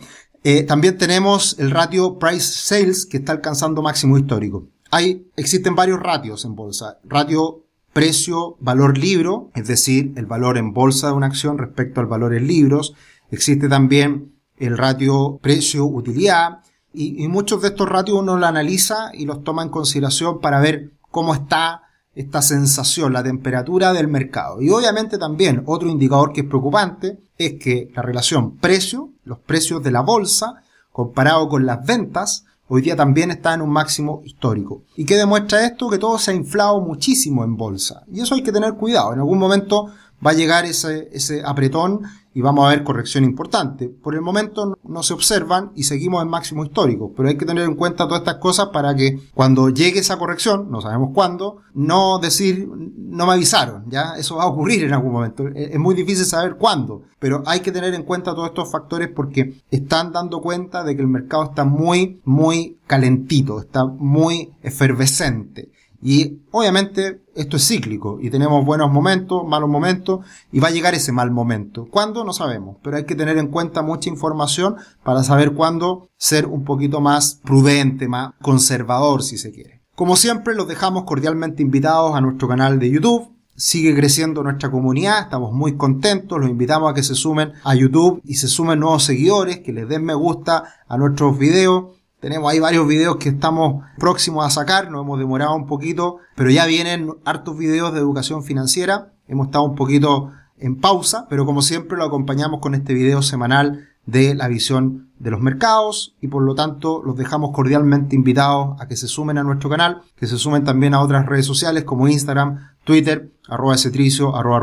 eh, 0.48 0.62
también 0.62 0.96
tenemos 0.96 1.58
el 1.58 1.72
ratio 1.72 2.20
price 2.20 2.52
sales 2.52 3.04
que 3.04 3.16
está 3.16 3.32
alcanzando 3.32 3.82
máximo 3.82 4.16
histórico. 4.16 4.68
Hay, 4.92 5.26
existen 5.34 5.74
varios 5.74 5.98
ratios 5.98 6.44
en 6.44 6.54
bolsa. 6.54 7.00
Ratio 7.02 7.64
precio 7.92 8.56
valor 8.60 8.96
libro, 8.96 9.50
es 9.56 9.66
decir, 9.66 10.12
el 10.14 10.26
valor 10.26 10.56
en 10.56 10.72
bolsa 10.72 11.08
de 11.08 11.14
una 11.14 11.26
acción 11.26 11.58
respecto 11.58 12.00
al 12.00 12.06
valor 12.06 12.32
en 12.32 12.46
libros. 12.46 12.94
Existe 13.32 13.68
también 13.68 14.36
el 14.56 14.78
ratio 14.78 15.40
precio 15.42 15.84
utilidad 15.84 16.60
y, 16.92 17.24
y 17.24 17.26
muchos 17.26 17.60
de 17.62 17.68
estos 17.68 17.88
ratios 17.88 18.20
uno 18.20 18.36
lo 18.36 18.46
analiza 18.46 19.10
y 19.14 19.26
los 19.26 19.42
toma 19.42 19.64
en 19.64 19.70
consideración 19.70 20.40
para 20.40 20.60
ver 20.60 20.92
cómo 21.10 21.34
está 21.34 21.82
esta 22.16 22.40
sensación, 22.40 23.12
la 23.12 23.22
temperatura 23.22 23.92
del 23.92 24.08
mercado. 24.08 24.62
Y 24.62 24.70
obviamente 24.70 25.18
también 25.18 25.62
otro 25.66 25.88
indicador 25.88 26.32
que 26.32 26.40
es 26.40 26.46
preocupante 26.46 27.20
es 27.36 27.54
que 27.62 27.90
la 27.94 28.00
relación 28.00 28.56
precio, 28.56 29.10
los 29.24 29.38
precios 29.38 29.82
de 29.82 29.90
la 29.90 30.00
bolsa, 30.00 30.62
comparado 30.90 31.46
con 31.46 31.66
las 31.66 31.84
ventas, 31.84 32.46
hoy 32.68 32.80
día 32.80 32.96
también 32.96 33.30
está 33.30 33.52
en 33.52 33.60
un 33.60 33.68
máximo 33.68 34.22
histórico. 34.24 34.82
¿Y 34.96 35.04
qué 35.04 35.16
demuestra 35.16 35.66
esto? 35.66 35.90
Que 35.90 35.98
todo 35.98 36.18
se 36.18 36.30
ha 36.30 36.34
inflado 36.34 36.80
muchísimo 36.80 37.44
en 37.44 37.54
bolsa. 37.54 38.02
Y 38.10 38.20
eso 38.20 38.34
hay 38.34 38.42
que 38.42 38.50
tener 38.50 38.72
cuidado. 38.74 39.12
En 39.12 39.18
algún 39.18 39.38
momento 39.38 39.92
va 40.24 40.30
a 40.30 40.34
llegar 40.34 40.64
ese, 40.64 41.08
ese 41.12 41.42
apretón 41.44 42.02
y 42.36 42.42
vamos 42.42 42.66
a 42.66 42.68
ver 42.68 42.84
corrección 42.84 43.24
importante. 43.24 43.88
Por 43.88 44.14
el 44.14 44.20
momento 44.20 44.78
no 44.84 45.02
se 45.02 45.14
observan 45.14 45.72
y 45.74 45.84
seguimos 45.84 46.22
en 46.22 46.28
máximo 46.28 46.66
histórico, 46.66 47.10
pero 47.16 47.30
hay 47.30 47.38
que 47.38 47.46
tener 47.46 47.64
en 47.64 47.76
cuenta 47.76 48.04
todas 48.06 48.20
estas 48.20 48.36
cosas 48.36 48.68
para 48.74 48.94
que 48.94 49.18
cuando 49.32 49.70
llegue 49.70 50.00
esa 50.00 50.18
corrección, 50.18 50.70
no 50.70 50.82
sabemos 50.82 51.12
cuándo, 51.14 51.62
no 51.72 52.18
decir, 52.18 52.68
no 52.68 53.24
me 53.24 53.32
avisaron, 53.32 53.84
ya 53.88 54.16
eso 54.18 54.36
va 54.36 54.42
a 54.42 54.48
ocurrir 54.48 54.84
en 54.84 54.92
algún 54.92 55.12
momento. 55.12 55.48
Es 55.48 55.78
muy 55.78 55.94
difícil 55.94 56.26
saber 56.26 56.56
cuándo, 56.56 57.04
pero 57.18 57.42
hay 57.46 57.60
que 57.60 57.72
tener 57.72 57.94
en 57.94 58.02
cuenta 58.02 58.34
todos 58.34 58.48
estos 58.48 58.70
factores 58.70 59.08
porque 59.08 59.62
están 59.70 60.12
dando 60.12 60.42
cuenta 60.42 60.84
de 60.84 60.94
que 60.94 61.00
el 61.00 61.08
mercado 61.08 61.44
está 61.44 61.64
muy, 61.64 62.20
muy 62.26 62.76
calentito, 62.86 63.60
está 63.60 63.86
muy 63.86 64.52
efervescente. 64.62 65.70
Y 66.08 66.38
obviamente 66.52 67.24
esto 67.34 67.56
es 67.56 67.66
cíclico 67.66 68.18
y 68.22 68.30
tenemos 68.30 68.64
buenos 68.64 68.92
momentos, 68.92 69.42
malos 69.44 69.68
momentos 69.68 70.24
y 70.52 70.60
va 70.60 70.68
a 70.68 70.70
llegar 70.70 70.94
ese 70.94 71.10
mal 71.10 71.32
momento. 71.32 71.88
¿Cuándo? 71.90 72.22
No 72.22 72.32
sabemos, 72.32 72.76
pero 72.80 72.96
hay 72.96 73.06
que 73.06 73.16
tener 73.16 73.38
en 73.38 73.48
cuenta 73.48 73.82
mucha 73.82 74.08
información 74.08 74.76
para 75.02 75.24
saber 75.24 75.54
cuándo 75.54 76.08
ser 76.16 76.46
un 76.46 76.62
poquito 76.62 77.00
más 77.00 77.40
prudente, 77.42 78.06
más 78.06 78.34
conservador 78.40 79.24
si 79.24 79.36
se 79.36 79.50
quiere. 79.50 79.82
Como 79.96 80.14
siempre, 80.14 80.54
los 80.54 80.68
dejamos 80.68 81.02
cordialmente 81.02 81.64
invitados 81.64 82.14
a 82.14 82.20
nuestro 82.20 82.46
canal 82.46 82.78
de 82.78 82.88
YouTube. 82.88 83.32
Sigue 83.56 83.92
creciendo 83.96 84.44
nuestra 84.44 84.70
comunidad, 84.70 85.22
estamos 85.22 85.52
muy 85.52 85.76
contentos, 85.76 86.38
los 86.38 86.48
invitamos 86.48 86.88
a 86.88 86.94
que 86.94 87.02
se 87.02 87.16
sumen 87.16 87.54
a 87.64 87.74
YouTube 87.74 88.20
y 88.24 88.34
se 88.34 88.46
sumen 88.46 88.78
nuevos 88.78 89.02
seguidores, 89.02 89.58
que 89.58 89.72
les 89.72 89.88
den 89.88 90.04
me 90.04 90.14
gusta 90.14 90.62
a 90.86 90.96
nuestros 90.98 91.36
videos 91.36 91.95
tenemos 92.26 92.50
ahí 92.50 92.58
varios 92.58 92.88
videos 92.88 93.18
que 93.18 93.28
estamos 93.28 93.84
próximos 93.98 94.44
a 94.44 94.50
sacar, 94.50 94.90
nos 94.90 95.02
hemos 95.02 95.16
demorado 95.16 95.54
un 95.54 95.64
poquito, 95.64 96.16
pero 96.34 96.50
ya 96.50 96.66
vienen 96.66 97.08
hartos 97.24 97.56
videos 97.56 97.94
de 97.94 98.00
educación 98.00 98.42
financiera. 98.42 99.12
Hemos 99.28 99.46
estado 99.46 99.62
un 99.62 99.76
poquito 99.76 100.32
en 100.58 100.80
pausa, 100.80 101.28
pero 101.30 101.46
como 101.46 101.62
siempre 101.62 101.96
lo 101.96 102.02
acompañamos 102.02 102.58
con 102.60 102.74
este 102.74 102.94
video 102.94 103.22
semanal 103.22 103.90
de 104.06 104.34
la 104.34 104.48
visión 104.48 105.12
de 105.20 105.30
los 105.30 105.40
mercados 105.40 106.16
y 106.20 106.26
por 106.26 106.42
lo 106.42 106.56
tanto 106.56 107.00
los 107.00 107.16
dejamos 107.16 107.52
cordialmente 107.52 108.16
invitados 108.16 108.74
a 108.80 108.88
que 108.88 108.96
se 108.96 109.06
sumen 109.06 109.38
a 109.38 109.44
nuestro 109.44 109.70
canal, 109.70 110.02
que 110.16 110.26
se 110.26 110.36
sumen 110.36 110.64
también 110.64 110.94
a 110.94 111.02
otras 111.02 111.26
redes 111.26 111.46
sociales 111.46 111.84
como 111.84 112.08
Instagram, 112.08 112.58
Twitter, 112.82 113.30
arroba 113.48 113.78
cetricio, 113.78 114.34
arroba 114.34 114.60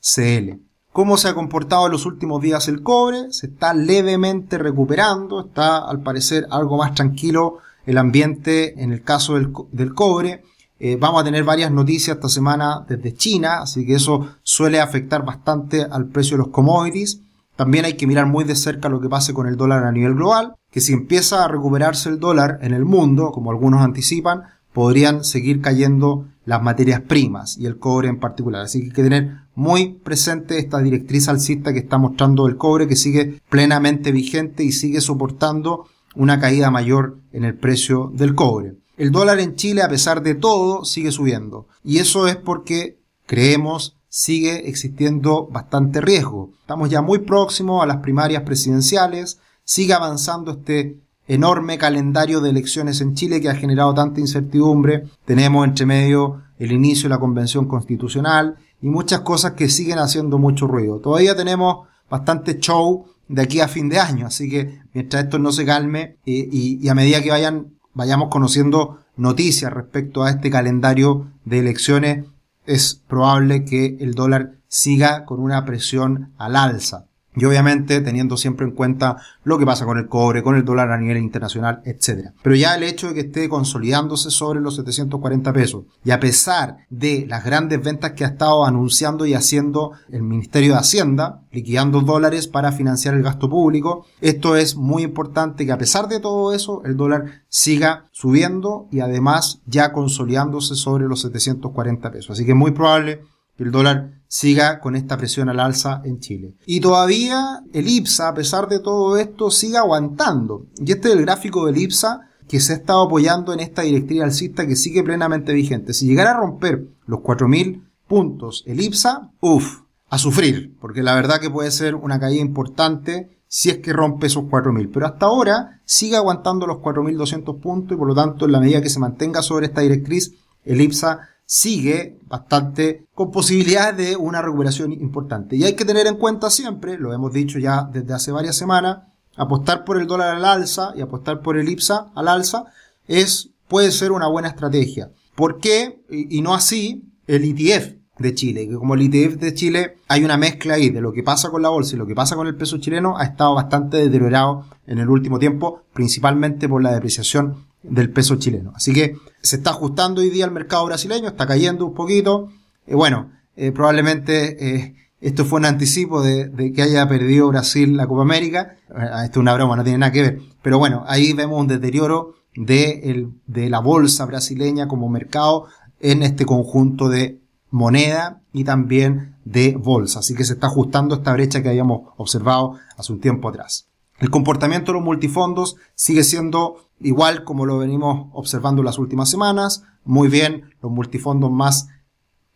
CL 0.00 0.63
cómo 0.94 1.16
se 1.16 1.26
ha 1.26 1.34
comportado 1.34 1.86
en 1.86 1.92
los 1.92 2.06
últimos 2.06 2.40
días 2.40 2.68
el 2.68 2.84
cobre, 2.84 3.32
se 3.32 3.48
está 3.48 3.74
levemente 3.74 4.58
recuperando, 4.58 5.40
está 5.40 5.78
al 5.78 6.04
parecer 6.04 6.46
algo 6.52 6.76
más 6.76 6.94
tranquilo 6.94 7.58
el 7.84 7.98
ambiente 7.98 8.80
en 8.80 8.92
el 8.92 9.02
caso 9.02 9.34
del, 9.34 9.92
cobre. 9.92 10.44
Eh, 10.78 10.96
vamos 10.98 11.20
a 11.20 11.24
tener 11.24 11.42
varias 11.42 11.72
noticias 11.72 12.16
esta 12.16 12.28
semana 12.28 12.86
desde 12.88 13.12
China, 13.12 13.62
así 13.62 13.84
que 13.84 13.96
eso 13.96 14.36
suele 14.44 14.80
afectar 14.80 15.24
bastante 15.24 15.82
al 15.82 16.06
precio 16.06 16.36
de 16.36 16.44
los 16.44 16.52
commodities. 16.52 17.22
También 17.56 17.86
hay 17.86 17.94
que 17.94 18.06
mirar 18.06 18.26
muy 18.26 18.44
de 18.44 18.54
cerca 18.54 18.88
lo 18.88 19.00
que 19.00 19.08
pase 19.08 19.34
con 19.34 19.48
el 19.48 19.56
dólar 19.56 19.82
a 19.82 19.90
nivel 19.90 20.14
global, 20.14 20.54
que 20.70 20.80
si 20.80 20.92
empieza 20.92 21.44
a 21.44 21.48
recuperarse 21.48 22.08
el 22.08 22.20
dólar 22.20 22.60
en 22.62 22.72
el 22.72 22.84
mundo, 22.84 23.32
como 23.32 23.50
algunos 23.50 23.82
anticipan, 23.82 24.44
podrían 24.72 25.24
seguir 25.24 25.60
cayendo 25.60 26.28
las 26.44 26.62
materias 26.62 27.00
primas 27.00 27.56
y 27.58 27.66
el 27.66 27.78
cobre 27.78 28.08
en 28.08 28.20
particular. 28.20 28.62
Así 28.62 28.80
que 28.80 28.86
hay 28.86 28.92
que 28.92 29.02
tener 29.02 29.36
muy 29.54 29.94
presente 29.94 30.58
esta 30.58 30.80
directriz 30.80 31.28
alcista 31.28 31.72
que 31.72 31.80
está 31.80 31.98
mostrando 31.98 32.46
el 32.46 32.56
cobre 32.56 32.88
que 32.88 32.96
sigue 32.96 33.40
plenamente 33.48 34.12
vigente 34.12 34.64
y 34.64 34.72
sigue 34.72 35.00
soportando 35.00 35.86
una 36.14 36.40
caída 36.40 36.70
mayor 36.70 37.18
en 37.32 37.44
el 37.44 37.54
precio 37.54 38.10
del 38.14 38.34
cobre. 38.34 38.74
El 38.96 39.10
dólar 39.10 39.40
en 39.40 39.56
Chile, 39.56 39.82
a 39.82 39.88
pesar 39.88 40.22
de 40.22 40.34
todo, 40.34 40.84
sigue 40.84 41.10
subiendo. 41.10 41.66
Y 41.82 41.98
eso 41.98 42.28
es 42.28 42.36
porque 42.36 43.00
creemos 43.26 43.96
sigue 44.14 44.68
existiendo 44.68 45.48
bastante 45.48 46.00
riesgo. 46.00 46.52
Estamos 46.60 46.88
ya 46.88 47.02
muy 47.02 47.18
próximos 47.18 47.82
a 47.82 47.86
las 47.86 47.96
primarias 47.96 48.44
presidenciales, 48.44 49.40
sigue 49.64 49.92
avanzando 49.92 50.52
este 50.52 51.00
enorme 51.26 51.78
calendario 51.78 52.40
de 52.40 52.50
elecciones 52.50 53.00
en 53.00 53.14
Chile 53.14 53.40
que 53.40 53.48
ha 53.48 53.54
generado 53.54 53.94
tanta 53.94 54.20
incertidumbre. 54.20 55.04
Tenemos 55.24 55.66
entre 55.66 55.86
medio 55.86 56.42
el 56.58 56.72
inicio 56.72 57.04
de 57.04 57.14
la 57.14 57.20
convención 57.20 57.66
constitucional 57.66 58.56
y 58.80 58.88
muchas 58.88 59.20
cosas 59.20 59.52
que 59.52 59.68
siguen 59.68 59.98
haciendo 59.98 60.38
mucho 60.38 60.66
ruido. 60.66 61.00
Todavía 61.00 61.34
tenemos 61.34 61.88
bastante 62.10 62.58
show 62.58 63.06
de 63.28 63.42
aquí 63.42 63.60
a 63.60 63.68
fin 63.68 63.88
de 63.88 63.98
año, 63.98 64.26
así 64.26 64.48
que 64.48 64.80
mientras 64.92 65.24
esto 65.24 65.38
no 65.38 65.52
se 65.52 65.64
calme 65.64 66.18
y, 66.24 66.86
a 66.88 66.94
medida 66.94 67.22
que 67.22 67.30
vayan, 67.30 67.74
vayamos 67.94 68.28
conociendo 68.28 68.98
noticias 69.16 69.72
respecto 69.72 70.22
a 70.22 70.30
este 70.30 70.50
calendario 70.50 71.30
de 71.44 71.60
elecciones, 71.60 72.26
es 72.66 72.94
probable 73.08 73.64
que 73.64 73.96
el 74.00 74.14
dólar 74.14 74.56
siga 74.68 75.24
con 75.24 75.40
una 75.40 75.64
presión 75.64 76.32
al 76.36 76.56
alza. 76.56 77.06
Y 77.36 77.44
obviamente 77.44 78.00
teniendo 78.00 78.36
siempre 78.36 78.66
en 78.66 78.72
cuenta 78.72 79.16
lo 79.42 79.58
que 79.58 79.66
pasa 79.66 79.84
con 79.84 79.98
el 79.98 80.08
cobre, 80.08 80.42
con 80.42 80.56
el 80.56 80.64
dólar 80.64 80.90
a 80.92 80.98
nivel 80.98 81.18
internacional, 81.18 81.82
etc. 81.84 82.30
Pero 82.42 82.54
ya 82.54 82.74
el 82.74 82.82
hecho 82.82 83.08
de 83.08 83.14
que 83.14 83.20
esté 83.20 83.48
consolidándose 83.48 84.30
sobre 84.30 84.60
los 84.60 84.76
740 84.76 85.52
pesos 85.52 85.84
y 86.04 86.10
a 86.10 86.20
pesar 86.20 86.78
de 86.90 87.26
las 87.28 87.44
grandes 87.44 87.82
ventas 87.82 88.12
que 88.12 88.24
ha 88.24 88.28
estado 88.28 88.64
anunciando 88.64 89.26
y 89.26 89.34
haciendo 89.34 89.92
el 90.10 90.22
Ministerio 90.22 90.72
de 90.72 90.78
Hacienda, 90.78 91.42
liquidando 91.50 92.00
dólares 92.00 92.48
para 92.48 92.72
financiar 92.72 93.14
el 93.14 93.22
gasto 93.22 93.48
público, 93.48 94.06
esto 94.20 94.56
es 94.56 94.76
muy 94.76 95.02
importante 95.02 95.66
que 95.66 95.72
a 95.72 95.78
pesar 95.78 96.08
de 96.08 96.20
todo 96.20 96.52
eso 96.52 96.82
el 96.84 96.96
dólar 96.96 97.44
siga 97.48 98.08
subiendo 98.12 98.88
y 98.90 99.00
además 99.00 99.60
ya 99.66 99.92
consolidándose 99.92 100.74
sobre 100.74 101.06
los 101.06 101.22
740 101.22 102.10
pesos. 102.10 102.30
Así 102.30 102.44
que 102.44 102.52
es 102.52 102.56
muy 102.56 102.72
probable 102.72 103.22
que 103.56 103.64
el 103.64 103.70
dólar 103.70 104.22
siga 104.34 104.80
con 104.80 104.96
esta 104.96 105.16
presión 105.16 105.48
al 105.48 105.60
alza 105.60 106.02
en 106.04 106.18
Chile. 106.18 106.56
Y 106.66 106.80
todavía 106.80 107.62
el 107.72 107.86
IPSA, 107.86 108.30
a 108.30 108.34
pesar 108.34 108.68
de 108.68 108.80
todo 108.80 109.16
esto, 109.16 109.48
sigue 109.52 109.76
aguantando. 109.76 110.66
Y 110.76 110.90
este 110.90 111.10
es 111.10 111.14
el 111.14 111.22
gráfico 111.22 111.66
del 111.66 111.78
IPSA 111.78 112.22
que 112.48 112.58
se 112.58 112.72
ha 112.72 112.76
estado 112.76 113.02
apoyando 113.02 113.52
en 113.52 113.60
esta 113.60 113.82
directriz 113.82 114.22
alcista 114.22 114.66
que 114.66 114.74
sigue 114.74 115.04
plenamente 115.04 115.52
vigente. 115.52 115.94
Si 115.94 116.08
llegara 116.08 116.32
a 116.32 116.40
romper 116.40 116.84
los 117.06 117.20
4.000 117.20 117.84
puntos 118.08 118.64
el 118.66 118.80
IPSA, 118.80 119.30
uff, 119.38 119.82
a 120.08 120.18
sufrir, 120.18 120.76
porque 120.80 121.04
la 121.04 121.14
verdad 121.14 121.38
que 121.40 121.48
puede 121.48 121.70
ser 121.70 121.94
una 121.94 122.18
caída 122.18 122.42
importante 122.42 123.38
si 123.46 123.70
es 123.70 123.78
que 123.78 123.92
rompe 123.92 124.26
esos 124.26 124.42
4.000. 124.46 124.90
Pero 124.92 125.06
hasta 125.06 125.26
ahora 125.26 125.80
sigue 125.84 126.16
aguantando 126.16 126.66
los 126.66 126.78
4.200 126.78 127.60
puntos 127.60 127.94
y 127.94 127.98
por 127.98 128.08
lo 128.08 128.16
tanto 128.16 128.46
en 128.46 128.52
la 128.52 128.58
medida 128.58 128.82
que 128.82 128.90
se 128.90 128.98
mantenga 128.98 129.42
sobre 129.42 129.66
esta 129.66 129.82
directriz, 129.82 130.32
el 130.64 130.80
IPSA 130.80 131.20
sigue 131.46 132.18
bastante 132.26 133.06
con 133.14 133.30
posibilidades 133.30 133.96
de 133.96 134.16
una 134.16 134.42
recuperación 134.42 134.92
importante. 134.92 135.56
Y 135.56 135.64
hay 135.64 135.74
que 135.74 135.84
tener 135.84 136.06
en 136.06 136.16
cuenta 136.16 136.50
siempre, 136.50 136.98
lo 136.98 137.12
hemos 137.12 137.32
dicho 137.32 137.58
ya 137.58 137.88
desde 137.92 138.14
hace 138.14 138.32
varias 138.32 138.56
semanas, 138.56 139.02
apostar 139.36 139.84
por 139.84 140.00
el 140.00 140.06
dólar 140.06 140.36
al 140.36 140.44
alza 140.44 140.92
y 140.96 141.00
apostar 141.00 141.42
por 141.42 141.58
el 141.58 141.68
IPSA 141.68 142.12
al 142.14 142.28
alza 142.28 142.64
es, 143.06 143.50
puede 143.68 143.90
ser 143.90 144.12
una 144.12 144.28
buena 144.28 144.48
estrategia. 144.48 145.10
¿Por 145.34 145.58
qué? 145.58 146.02
Y, 146.08 146.40
no 146.42 146.54
así 146.54 147.02
el 147.26 147.44
ETF 147.44 147.94
de 148.18 148.34
Chile, 148.34 148.68
que 148.68 148.74
como 148.76 148.94
el 148.94 149.02
ETF 149.02 149.40
de 149.40 149.54
Chile 149.54 149.96
hay 150.06 150.24
una 150.24 150.36
mezcla 150.36 150.74
ahí 150.74 150.90
de 150.90 151.00
lo 151.00 151.12
que 151.12 151.24
pasa 151.24 151.50
con 151.50 151.62
la 151.62 151.68
bolsa 151.68 151.96
y 151.96 151.98
lo 151.98 152.06
que 152.06 152.14
pasa 152.14 152.36
con 152.36 152.46
el 152.46 152.56
peso 152.56 152.78
chileno, 152.78 153.18
ha 153.18 153.24
estado 153.24 153.54
bastante 153.54 153.96
deteriorado 153.96 154.66
en 154.86 154.98
el 154.98 155.08
último 155.08 155.40
tiempo, 155.40 155.82
principalmente 155.92 156.68
por 156.68 156.82
la 156.82 156.92
depreciación 156.92 157.66
del 157.84 158.10
peso 158.10 158.36
chileno. 158.36 158.72
Así 158.74 158.92
que 158.92 159.16
se 159.40 159.56
está 159.56 159.70
ajustando 159.70 160.20
hoy 160.20 160.30
día 160.30 160.44
el 160.44 160.50
mercado 160.50 160.86
brasileño, 160.86 161.28
está 161.28 161.46
cayendo 161.46 161.86
un 161.86 161.94
poquito. 161.94 162.48
Eh, 162.86 162.94
bueno, 162.94 163.30
eh, 163.56 163.72
probablemente 163.72 164.74
eh, 164.74 164.94
esto 165.20 165.44
fue 165.44 165.60
un 165.60 165.66
anticipo 165.66 166.22
de, 166.22 166.72
que 166.74 166.82
haya 166.82 167.06
perdido 167.08 167.48
Brasil 167.48 167.96
la 167.96 168.06
Copa 168.06 168.22
América. 168.22 168.76
esto 168.88 169.30
es 169.32 169.36
una 169.36 169.54
broma, 169.54 169.76
no 169.76 169.84
tiene 169.84 169.98
nada 169.98 170.12
que 170.12 170.22
ver. 170.22 170.38
Pero 170.62 170.78
bueno, 170.78 171.04
ahí 171.06 171.32
vemos 171.32 171.60
un 171.60 171.68
deterioro 171.68 172.34
de, 172.56 173.28
de 173.46 173.70
la 173.70 173.80
bolsa 173.80 174.24
brasileña 174.26 174.88
como 174.88 175.08
mercado 175.08 175.66
en 176.00 176.22
este 176.22 176.46
conjunto 176.46 177.08
de 177.08 177.40
moneda 177.70 178.42
y 178.52 178.64
también 178.64 179.36
de 179.44 179.76
bolsa. 179.76 180.20
Así 180.20 180.34
que 180.34 180.44
se 180.44 180.54
está 180.54 180.68
ajustando 180.68 181.16
esta 181.16 181.32
brecha 181.32 181.62
que 181.62 181.68
habíamos 181.68 182.12
observado 182.16 182.78
hace 182.96 183.12
un 183.12 183.20
tiempo 183.20 183.48
atrás. 183.48 183.88
El 184.18 184.30
comportamiento 184.30 184.92
de 184.92 184.98
los 184.98 185.04
multifondos 185.04 185.76
sigue 185.94 186.22
siendo 186.22 186.83
igual 187.00 187.44
como 187.44 187.66
lo 187.66 187.78
venimos 187.78 188.28
observando 188.32 188.82
las 188.82 188.98
últimas 188.98 189.30
semanas. 189.30 189.84
Muy 190.04 190.28
bien, 190.28 190.70
los 190.82 190.92
multifondos 190.92 191.50
más 191.50 191.88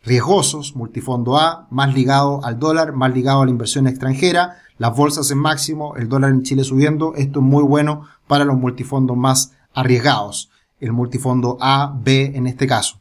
riesgosos, 0.03 0.75
multifondo 0.75 1.37
A, 1.37 1.67
más 1.71 1.93
ligado 1.93 2.43
al 2.43 2.59
dólar, 2.59 2.93
más 2.93 3.13
ligado 3.13 3.41
a 3.41 3.45
la 3.45 3.51
inversión 3.51 3.87
extranjera, 3.87 4.57
las 4.77 4.95
bolsas 4.95 5.29
en 5.31 5.39
máximo, 5.39 5.95
el 5.97 6.07
dólar 6.07 6.31
en 6.31 6.43
Chile 6.43 6.63
subiendo, 6.63 7.13
esto 7.15 7.39
es 7.39 7.45
muy 7.45 7.63
bueno 7.63 8.05
para 8.27 8.45
los 8.45 8.57
multifondos 8.57 9.17
más 9.17 9.53
arriesgados, 9.73 10.49
el 10.79 10.93
multifondo 10.93 11.57
A, 11.59 11.93
B 12.01 12.31
en 12.35 12.47
este 12.47 12.65
caso. 12.65 12.99